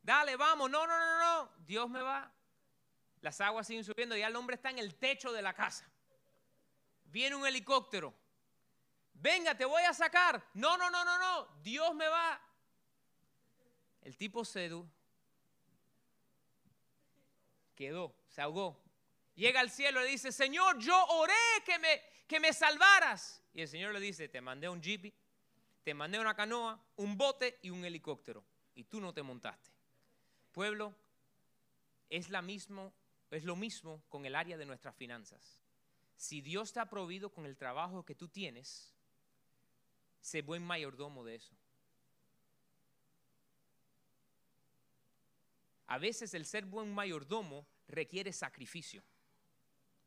Dale, 0.05 0.35
vamos, 0.35 0.69
no, 0.69 0.85
no, 0.85 0.99
no, 0.99 1.17
no, 1.17 1.51
Dios 1.65 1.89
me 1.89 1.99
va. 1.99 2.31
Las 3.21 3.41
aguas 3.41 3.65
siguen 3.65 3.83
subiendo, 3.83 4.15
ya 4.15 4.27
el 4.27 4.35
hombre 4.35 4.55
está 4.55 4.69
en 4.69 4.77
el 4.77 4.93
techo 4.93 5.31
de 5.31 5.41
la 5.41 5.55
casa. 5.55 5.89
Viene 7.05 7.35
un 7.35 7.43
helicóptero. 7.47 8.13
Venga, 9.15 9.57
te 9.57 9.65
voy 9.65 9.81
a 9.81 9.95
sacar. 9.95 10.47
No, 10.53 10.77
no, 10.77 10.91
no, 10.91 11.03
no, 11.03 11.17
no, 11.17 11.47
Dios 11.63 11.95
me 11.95 12.07
va. 12.07 12.39
El 14.03 14.15
tipo 14.15 14.45
sedu 14.45 14.87
quedó, 17.73 18.15
se 18.29 18.43
ahogó. 18.43 18.79
Llega 19.33 19.59
al 19.59 19.71
cielo 19.71 20.05
y 20.05 20.11
dice, 20.11 20.31
Señor, 20.31 20.77
yo 20.77 21.03
oré 21.07 21.33
que 21.65 21.79
me, 21.79 22.03
que 22.27 22.39
me 22.39 22.53
salvaras. 22.53 23.41
Y 23.55 23.61
el 23.61 23.67
Señor 23.67 23.91
le 23.91 23.99
dice, 23.99 24.29
te 24.29 24.39
mandé 24.39 24.69
un 24.69 24.79
jeep, 24.79 25.11
te 25.83 25.95
mandé 25.95 26.19
una 26.19 26.35
canoa, 26.35 26.79
un 26.97 27.17
bote 27.17 27.57
y 27.63 27.71
un 27.71 27.83
helicóptero. 27.83 28.45
Y 28.75 28.83
tú 28.83 29.01
no 29.01 29.11
te 29.11 29.23
montaste. 29.23 29.74
Pueblo, 30.55 30.95
es, 32.09 32.29
lo 32.29 32.41
mismo 32.41 34.01
con 34.07 34.25
el 34.25 34.37
área 34.37 34.55
de 34.55 34.65
nuestras 34.65 34.95
finanzas. 34.95 35.59
Si 36.15 36.39
Dios 36.39 36.71
te 36.71 36.79
ha 36.79 36.89
provido 36.89 37.29
con 37.29 37.45
el 37.45 37.57
trabajo 37.57 38.05
que 38.05 38.15
tú 38.15 38.29
tienes, 38.29 38.95
sé 40.21 40.41
buen 40.43 40.63
mayordomo 40.63 41.25
de 41.25 41.35
eso. 41.35 41.53
A 45.87 45.97
veces 45.97 46.33
el 46.33 46.45
ser 46.45 46.63
buen 46.63 46.93
mayordomo 46.93 47.67
requiere 47.89 48.31
sacrificio. 48.31 49.03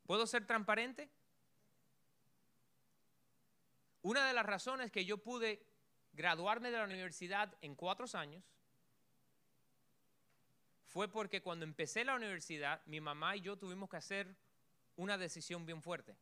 ¿Puedo 0.07 0.25
ser 0.25 0.47
transparente? 0.47 1.11
Una 4.01 4.27
de 4.27 4.33
las 4.33 4.47
razones 4.47 4.91
que 4.91 5.05
yo 5.05 5.19
pude 5.19 5.63
graduarme 6.13 6.71
de 6.71 6.79
la 6.79 6.85
universidad 6.85 7.55
en 7.61 7.75
cuatro 7.75 8.07
años 8.17 8.43
fue 10.89 11.07
porque 11.07 11.41
cuando 11.41 11.65
empecé 11.65 12.03
la 12.03 12.15
universidad, 12.15 12.81
mi 12.85 13.01
mamá 13.01 13.35
y 13.35 13.41
yo 13.41 13.57
tuvimos 13.57 13.89
que 13.89 13.97
hacer 13.97 14.35
una 14.95 15.17
decisión 15.17 15.65
bien 15.65 15.81
fuerte. 15.81 16.15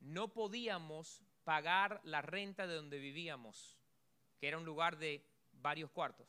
No 0.00 0.32
podíamos 0.32 1.22
pagar 1.44 2.00
la 2.02 2.22
renta 2.22 2.66
de 2.66 2.74
donde 2.74 2.98
vivíamos, 2.98 3.76
que 4.40 4.48
era 4.48 4.58
un 4.58 4.64
lugar 4.64 4.98
de 4.98 5.22
varios 5.52 5.90
cuartos 5.90 6.26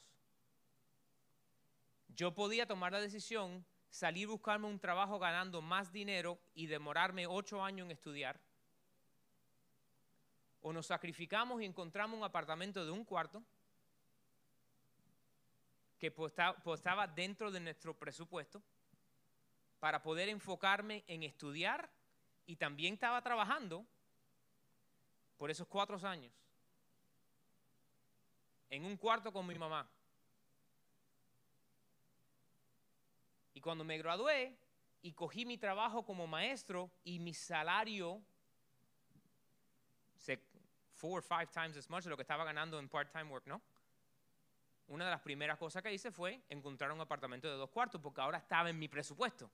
yo 2.18 2.34
podía 2.34 2.66
tomar 2.66 2.92
la 2.92 3.00
decisión, 3.00 3.64
salir 3.92 4.28
buscarme 4.28 4.66
un 4.66 4.80
trabajo 4.80 5.20
ganando 5.20 5.62
más 5.62 5.94
dinero 5.94 6.40
y 6.56 6.66
demorarme 6.66 7.28
ocho 7.28 7.64
años 7.64 7.86
en 7.86 7.92
estudiar. 7.92 8.40
O 10.62 10.74
nos 10.74 10.88
sacrificamos 10.88 11.62
y 11.62 11.66
encontramos 11.66 12.18
un 12.18 12.24
apartamento 12.24 12.84
de 12.84 12.92
un 12.92 13.06
cuarto 13.06 13.44
que 16.00 16.14
estaba 16.74 17.08
dentro 17.08 17.52
de 17.52 17.60
nuestro 17.60 17.94
presupuesto 17.94 18.62
para 19.80 20.02
poder 20.02 20.30
enfocarme 20.30 21.04
en 21.08 21.24
estudiar 21.24 21.90
y 22.46 22.56
también 22.56 22.94
estaba 22.94 23.22
trabajando 23.22 23.86
por 25.38 25.52
esos 25.52 25.68
cuatro 25.68 25.98
años 26.08 26.34
en 28.70 28.86
un 28.86 28.98
cuarto 28.98 29.32
con 29.32 29.46
mi 29.48 29.56
mamá. 29.56 29.90
Y 33.54 33.62
cuando 33.62 33.84
me 33.84 33.98
gradué 33.98 34.56
y 35.02 35.14
cogí 35.14 35.46
mi 35.46 35.58
trabajo 35.58 36.06
como 36.06 36.28
maestro 36.28 36.92
y 37.04 37.20
mi 37.20 37.34
salario, 37.34 38.22
four 40.98 41.20
or 41.20 41.22
five 41.22 41.52
times 41.52 41.78
as 41.78 41.90
much 41.90 42.04
de 42.04 42.10
lo 42.10 42.18
que 42.18 42.24
estaba 42.24 42.44
ganando 42.44 42.80
en 42.80 42.90
part-time 42.90 43.30
work, 43.30 43.46
¿no? 43.46 43.62
Una 44.88 45.06
de 45.06 45.12
las 45.12 45.22
primeras 45.22 45.58
cosas 45.58 45.84
que 45.84 45.94
hice 45.94 46.12
fue 46.12 46.42
encontrar 46.50 46.92
un 46.92 47.02
apartamento 47.02 47.50
de 47.50 47.56
dos 47.56 47.70
cuartos 47.70 48.02
porque 48.02 48.22
ahora 48.22 48.38
estaba 48.38 48.70
en 48.70 48.80
mi 48.80 48.88
presupuesto. 48.88 49.50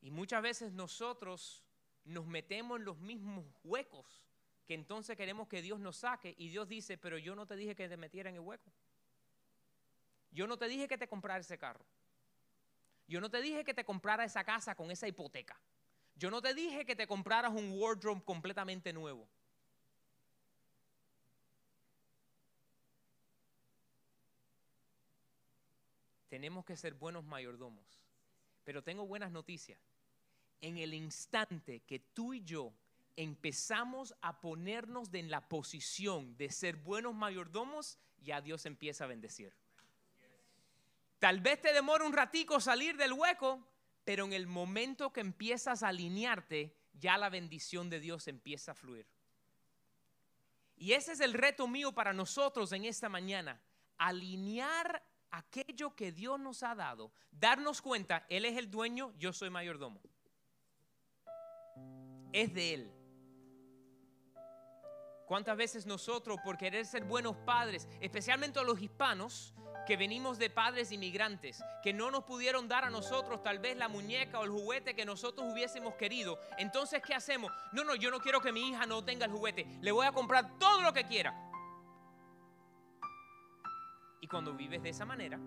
Y 0.00 0.10
muchas 0.10 0.40
veces 0.42 0.72
nosotros 0.72 1.64
nos 2.04 2.26
metemos 2.26 2.78
en 2.78 2.84
los 2.84 2.96
mismos 2.98 3.44
huecos 3.64 4.22
que 4.66 4.74
entonces 4.74 5.16
queremos 5.16 5.48
que 5.48 5.62
Dios 5.62 5.78
nos 5.78 5.96
saque 5.96 6.34
y 6.38 6.48
Dios 6.48 6.68
dice, 6.68 6.98
pero 6.98 7.18
yo 7.18 7.34
no 7.34 7.46
te 7.46 7.56
dije 7.56 7.74
que 7.74 7.88
te 7.88 7.96
metiera 7.96 8.30
en 8.30 8.36
el 8.36 8.40
hueco. 8.40 8.70
Yo 10.32 10.46
no 10.46 10.56
te 10.56 10.68
dije 10.68 10.88
que 10.88 10.98
te 10.98 11.08
comprara 11.08 11.40
ese 11.40 11.58
carro. 11.58 11.84
Yo 13.08 13.20
no 13.20 13.30
te 13.30 13.40
dije 13.40 13.64
que 13.64 13.74
te 13.74 13.84
comprara 13.84 14.24
esa 14.24 14.44
casa 14.44 14.74
con 14.74 14.90
esa 14.90 15.06
hipoteca. 15.06 15.58
Yo 16.16 16.30
no 16.30 16.42
te 16.42 16.54
dije 16.54 16.84
que 16.84 16.96
te 16.96 17.06
compraras 17.06 17.52
un 17.52 17.80
wardrobe 17.80 18.22
completamente 18.24 18.92
nuevo. 18.92 19.28
Tenemos 26.36 26.66
que 26.66 26.76
ser 26.76 26.92
buenos 26.92 27.24
mayordomos. 27.24 27.98
Pero 28.62 28.84
tengo 28.84 29.06
buenas 29.06 29.32
noticias. 29.32 29.80
En 30.60 30.76
el 30.76 30.92
instante 30.92 31.80
que 31.80 31.98
tú 31.98 32.34
y 32.34 32.44
yo 32.44 32.74
empezamos 33.16 34.14
a 34.20 34.38
ponernos 34.38 35.08
en 35.14 35.30
la 35.30 35.48
posición 35.48 36.36
de 36.36 36.50
ser 36.50 36.76
buenos 36.76 37.14
mayordomos, 37.14 37.98
ya 38.20 38.42
Dios 38.42 38.66
empieza 38.66 39.04
a 39.04 39.06
bendecir. 39.06 39.54
Tal 41.20 41.40
vez 41.40 41.62
te 41.62 41.72
demore 41.72 42.04
un 42.04 42.12
ratico 42.12 42.60
salir 42.60 42.98
del 42.98 43.14
hueco, 43.14 43.66
pero 44.04 44.26
en 44.26 44.34
el 44.34 44.46
momento 44.46 45.14
que 45.14 45.22
empiezas 45.22 45.82
a 45.82 45.88
alinearte, 45.88 46.76
ya 46.92 47.16
la 47.16 47.30
bendición 47.30 47.88
de 47.88 47.98
Dios 47.98 48.28
empieza 48.28 48.72
a 48.72 48.74
fluir. 48.74 49.06
Y 50.76 50.92
ese 50.92 51.12
es 51.12 51.20
el 51.20 51.32
reto 51.32 51.66
mío 51.66 51.92
para 51.92 52.12
nosotros 52.12 52.72
en 52.72 52.84
esta 52.84 53.08
mañana, 53.08 53.58
alinear 53.96 55.02
aquello 55.30 55.94
que 55.94 56.12
Dios 56.12 56.38
nos 56.40 56.62
ha 56.62 56.74
dado, 56.74 57.12
darnos 57.30 57.82
cuenta, 57.82 58.26
Él 58.28 58.44
es 58.44 58.56
el 58.56 58.70
dueño, 58.70 59.12
yo 59.18 59.32
soy 59.32 59.50
mayordomo. 59.50 60.00
Es 62.32 62.52
de 62.52 62.74
Él. 62.74 62.92
¿Cuántas 65.26 65.56
veces 65.56 65.86
nosotros, 65.86 66.38
por 66.44 66.56
querer 66.56 66.86
ser 66.86 67.04
buenos 67.04 67.36
padres, 67.38 67.88
especialmente 68.00 68.60
a 68.60 68.62
los 68.62 68.80
hispanos, 68.80 69.54
que 69.86 69.96
venimos 69.96 70.38
de 70.38 70.50
padres 70.50 70.92
inmigrantes, 70.92 71.62
que 71.82 71.92
no 71.92 72.10
nos 72.10 72.24
pudieron 72.24 72.68
dar 72.68 72.84
a 72.84 72.90
nosotros 72.90 73.42
tal 73.42 73.58
vez 73.58 73.76
la 73.76 73.88
muñeca 73.88 74.38
o 74.38 74.44
el 74.44 74.50
juguete 74.50 74.94
que 74.94 75.04
nosotros 75.04 75.50
hubiésemos 75.52 75.94
querido. 75.94 76.38
Entonces, 76.58 77.02
¿qué 77.02 77.14
hacemos? 77.14 77.52
No, 77.72 77.84
no, 77.84 77.94
yo 77.94 78.10
no 78.10 78.20
quiero 78.20 78.40
que 78.40 78.52
mi 78.52 78.68
hija 78.68 78.86
no 78.86 79.04
tenga 79.04 79.26
el 79.26 79.32
juguete. 79.32 79.66
Le 79.80 79.92
voy 79.92 80.06
a 80.06 80.12
comprar 80.12 80.58
todo 80.58 80.82
lo 80.82 80.92
que 80.92 81.04
quiera. 81.04 81.34
Y 84.20 84.28
cuando 84.28 84.54
vives 84.54 84.82
de 84.82 84.90
esa 84.90 85.04
manera, 85.04 85.38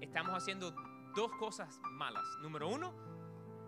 estamos 0.00 0.34
haciendo 0.34 0.74
dos 1.14 1.30
cosas 1.38 1.80
malas. 1.92 2.24
Número 2.40 2.68
uno, 2.68 2.94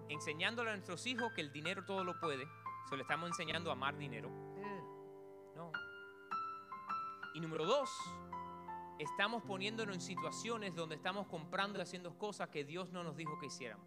enseñándole 0.09 0.71
a 0.71 0.75
nuestros 0.75 1.07
hijos 1.07 1.33
que 1.35 1.41
el 1.41 1.53
dinero 1.53 1.85
todo 1.85 2.05
lo 2.05 2.18
puede. 2.21 2.47
Se 2.89 2.97
le 2.97 3.03
estamos 3.03 3.29
enseñando 3.29 3.71
a 3.71 3.75
amar 3.75 3.97
dinero. 3.97 4.31
No. 5.57 5.73
Y 7.35 7.41
número 7.41 7.64
dos, 7.64 7.91
estamos 8.99 9.43
poniéndonos 9.45 9.95
en 9.95 10.01
situaciones 10.01 10.75
donde 10.75 10.97
estamos 10.97 11.27
comprando 11.27 11.79
y 11.79 11.83
haciendo 11.83 12.16
cosas 12.18 12.49
que 12.49 12.64
Dios 12.64 12.91
no 12.91 13.03
nos 13.03 13.16
dijo 13.16 13.39
que 13.39 13.47
hiciéramos. 13.47 13.87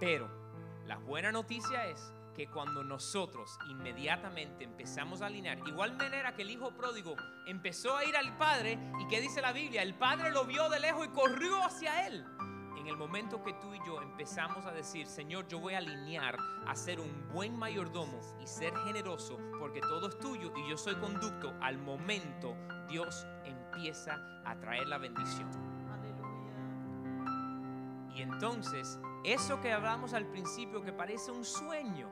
Pero 0.00 0.28
la 0.86 0.98
buena 0.98 1.32
noticia 1.32 1.86
es 1.86 2.12
que 2.34 2.48
cuando 2.48 2.82
nosotros 2.82 3.58
inmediatamente 3.68 4.64
empezamos 4.64 5.22
a 5.22 5.26
alinear, 5.26 5.58
igual 5.66 5.96
manera 5.96 6.34
que 6.34 6.42
el 6.42 6.50
hijo 6.50 6.72
pródigo 6.72 7.16
empezó 7.46 7.96
a 7.96 8.04
ir 8.04 8.16
al 8.16 8.36
padre, 8.36 8.78
y 9.00 9.08
que 9.08 9.20
dice 9.20 9.40
la 9.40 9.52
Biblia, 9.52 9.82
el 9.82 9.94
padre 9.94 10.30
lo 10.30 10.44
vio 10.44 10.68
de 10.68 10.80
lejos 10.80 11.06
y 11.06 11.10
corrió 11.10 11.62
hacia 11.62 12.06
él. 12.06 12.24
En 12.76 12.88
el 12.88 12.96
momento 12.96 13.42
que 13.42 13.54
tú 13.54 13.72
y 13.72 13.78
yo 13.86 14.02
empezamos 14.02 14.66
a 14.66 14.72
decir, 14.72 15.06
Señor, 15.06 15.46
yo 15.48 15.58
voy 15.58 15.74
a 15.74 15.78
alinear 15.78 16.36
a 16.66 16.76
ser 16.76 17.00
un 17.00 17.28
buen 17.32 17.56
mayordomo 17.56 18.20
y 18.42 18.46
ser 18.46 18.76
generoso 18.84 19.38
porque 19.58 19.80
todo 19.80 20.08
es 20.08 20.18
tuyo 20.18 20.52
y 20.56 20.68
yo 20.68 20.76
soy 20.76 20.94
conducto, 20.96 21.54
al 21.62 21.78
momento 21.78 22.54
Dios 22.88 23.26
empieza 23.44 24.18
a 24.44 24.54
traer 24.56 24.86
la 24.86 24.98
bendición. 24.98 25.74
Y 28.14 28.22
entonces, 28.22 29.00
eso 29.24 29.60
que 29.60 29.72
hablamos 29.72 30.14
al 30.14 30.26
principio 30.26 30.82
que 30.82 30.92
parece 30.92 31.32
un 31.32 31.44
sueño, 31.44 32.08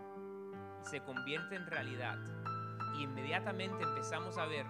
se 0.83 1.01
convierte 1.01 1.57
en 1.57 1.67
realidad. 1.67 2.19
Y 2.95 3.03
inmediatamente 3.05 3.83
empezamos 3.83 4.39
a 4.39 4.47
ver 4.47 4.67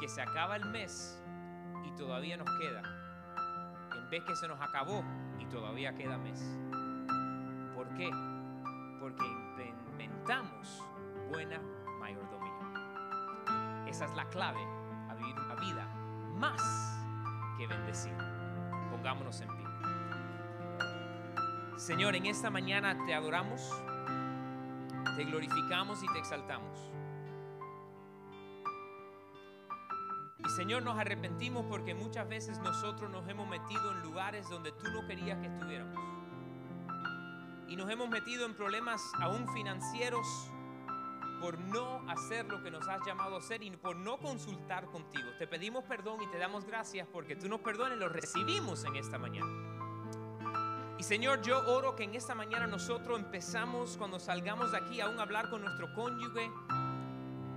que 0.00 0.08
se 0.08 0.20
acaba 0.20 0.56
el 0.56 0.64
mes 0.66 1.22
y 1.84 1.92
todavía 1.96 2.36
nos 2.36 2.48
queda. 2.58 2.82
En 3.96 4.10
vez 4.10 4.24
que 4.24 4.34
se 4.36 4.48
nos 4.48 4.60
acabó 4.60 5.04
y 5.38 5.46
todavía 5.46 5.94
queda 5.94 6.18
mes. 6.18 6.40
¿Por 7.74 7.88
qué? 7.94 8.10
Porque 9.00 9.24
implementamos 9.26 10.82
buena 11.30 11.60
mayordomía. 12.00 13.86
Esa 13.86 14.06
es 14.06 14.14
la 14.14 14.28
clave 14.30 14.62
a 15.08 15.14
vivir 15.14 15.38
una 15.38 15.54
vida 15.54 15.86
más 16.34 16.62
que 17.58 17.66
bendecida. 17.66 18.18
Pongámonos 18.90 19.40
en 19.40 19.48
pie. 19.48 19.66
Señor, 21.76 22.14
en 22.14 22.26
esta 22.26 22.50
mañana 22.50 22.96
te 23.06 23.14
adoramos, 23.14 23.72
te 25.16 25.24
glorificamos 25.24 26.02
y 26.02 26.06
te 26.12 26.18
exaltamos. 26.18 26.78
Y 30.38 30.48
Señor, 30.50 30.82
nos 30.82 30.98
arrepentimos 30.98 31.64
porque 31.66 31.94
muchas 31.94 32.28
veces 32.28 32.58
nosotros 32.58 33.10
nos 33.10 33.28
hemos 33.28 33.48
metido 33.48 33.92
en 33.92 34.02
lugares 34.02 34.48
donde 34.48 34.72
tú 34.72 34.90
no 34.90 35.06
querías 35.06 35.38
que 35.38 35.46
estuviéramos. 35.46 35.96
Y 37.68 37.76
nos 37.76 37.88
hemos 37.90 38.08
metido 38.08 38.44
en 38.44 38.54
problemas 38.54 39.00
aún 39.20 39.46
financieros 39.54 40.26
por 41.40 41.58
no 41.58 42.08
hacer 42.08 42.46
lo 42.46 42.62
que 42.62 42.70
nos 42.70 42.86
has 42.88 43.04
llamado 43.06 43.36
a 43.36 43.38
hacer 43.38 43.62
y 43.62 43.70
por 43.70 43.96
no 43.96 44.18
consultar 44.18 44.86
contigo. 44.86 45.28
Te 45.38 45.46
pedimos 45.46 45.84
perdón 45.84 46.22
y 46.22 46.30
te 46.30 46.38
damos 46.38 46.64
gracias 46.64 47.08
porque 47.12 47.34
tú 47.34 47.48
nos 47.48 47.60
perdones, 47.60 47.98
lo 47.98 48.08
recibimos 48.08 48.84
en 48.84 48.96
esta 48.96 49.18
mañana. 49.18 49.71
Y 51.02 51.04
Señor, 51.04 51.42
yo 51.42 51.58
oro 51.66 51.96
que 51.96 52.04
en 52.04 52.14
esta 52.14 52.32
mañana 52.32 52.68
nosotros 52.68 53.18
empezamos 53.18 53.96
cuando 53.96 54.20
salgamos 54.20 54.70
de 54.70 54.78
aquí 54.78 55.00
aún 55.00 55.18
a 55.18 55.22
hablar 55.22 55.50
con 55.50 55.62
nuestro 55.62 55.92
cónyuge 55.94 56.48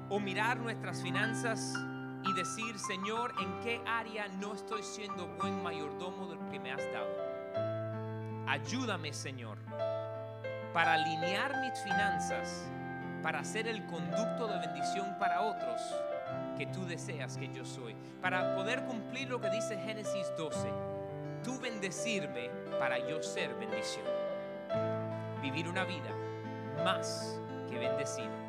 o 0.10 0.20
mirar 0.20 0.58
nuestras 0.58 1.04
finanzas 1.04 1.76
y 2.24 2.34
decir, 2.34 2.80
Señor, 2.80 3.36
¿en 3.40 3.60
qué 3.60 3.80
área 3.86 4.28
no 4.30 4.56
estoy 4.56 4.82
siendo 4.82 5.28
buen 5.38 5.62
mayordomo 5.62 6.26
de 6.26 6.38
lo 6.38 6.50
que 6.50 6.60
me 6.60 6.72
has 6.72 6.82
dado? 6.92 8.48
Ayúdame, 8.48 9.14
Señor, 9.14 9.60
para 10.74 10.96
alinear 10.96 11.62
mis 11.62 11.80
finanzas, 11.84 12.68
para 13.22 13.44
ser 13.44 13.68
el 13.68 13.86
conducto 13.86 14.48
de 14.48 14.58
bendición 14.58 15.20
para 15.20 15.42
otros 15.42 15.80
que 16.58 16.66
tú 16.66 16.84
deseas 16.88 17.38
que 17.38 17.54
yo 17.54 17.64
soy, 17.64 17.96
para 18.24 18.56
poder 18.56 18.86
cumplir 18.86 19.30
lo 19.30 19.40
que 19.40 19.52
dice 19.52 19.78
Génesis 19.78 20.34
12, 20.36 20.95
tú 21.46 21.60
bendecirme 21.60 22.50
para 22.80 22.98
yo 22.98 23.22
ser 23.22 23.54
bendición, 23.54 24.04
vivir 25.44 25.70
una 25.70 25.84
vida 25.86 26.10
más 26.84 27.40
que 27.70 27.78
bendecida 27.78 28.45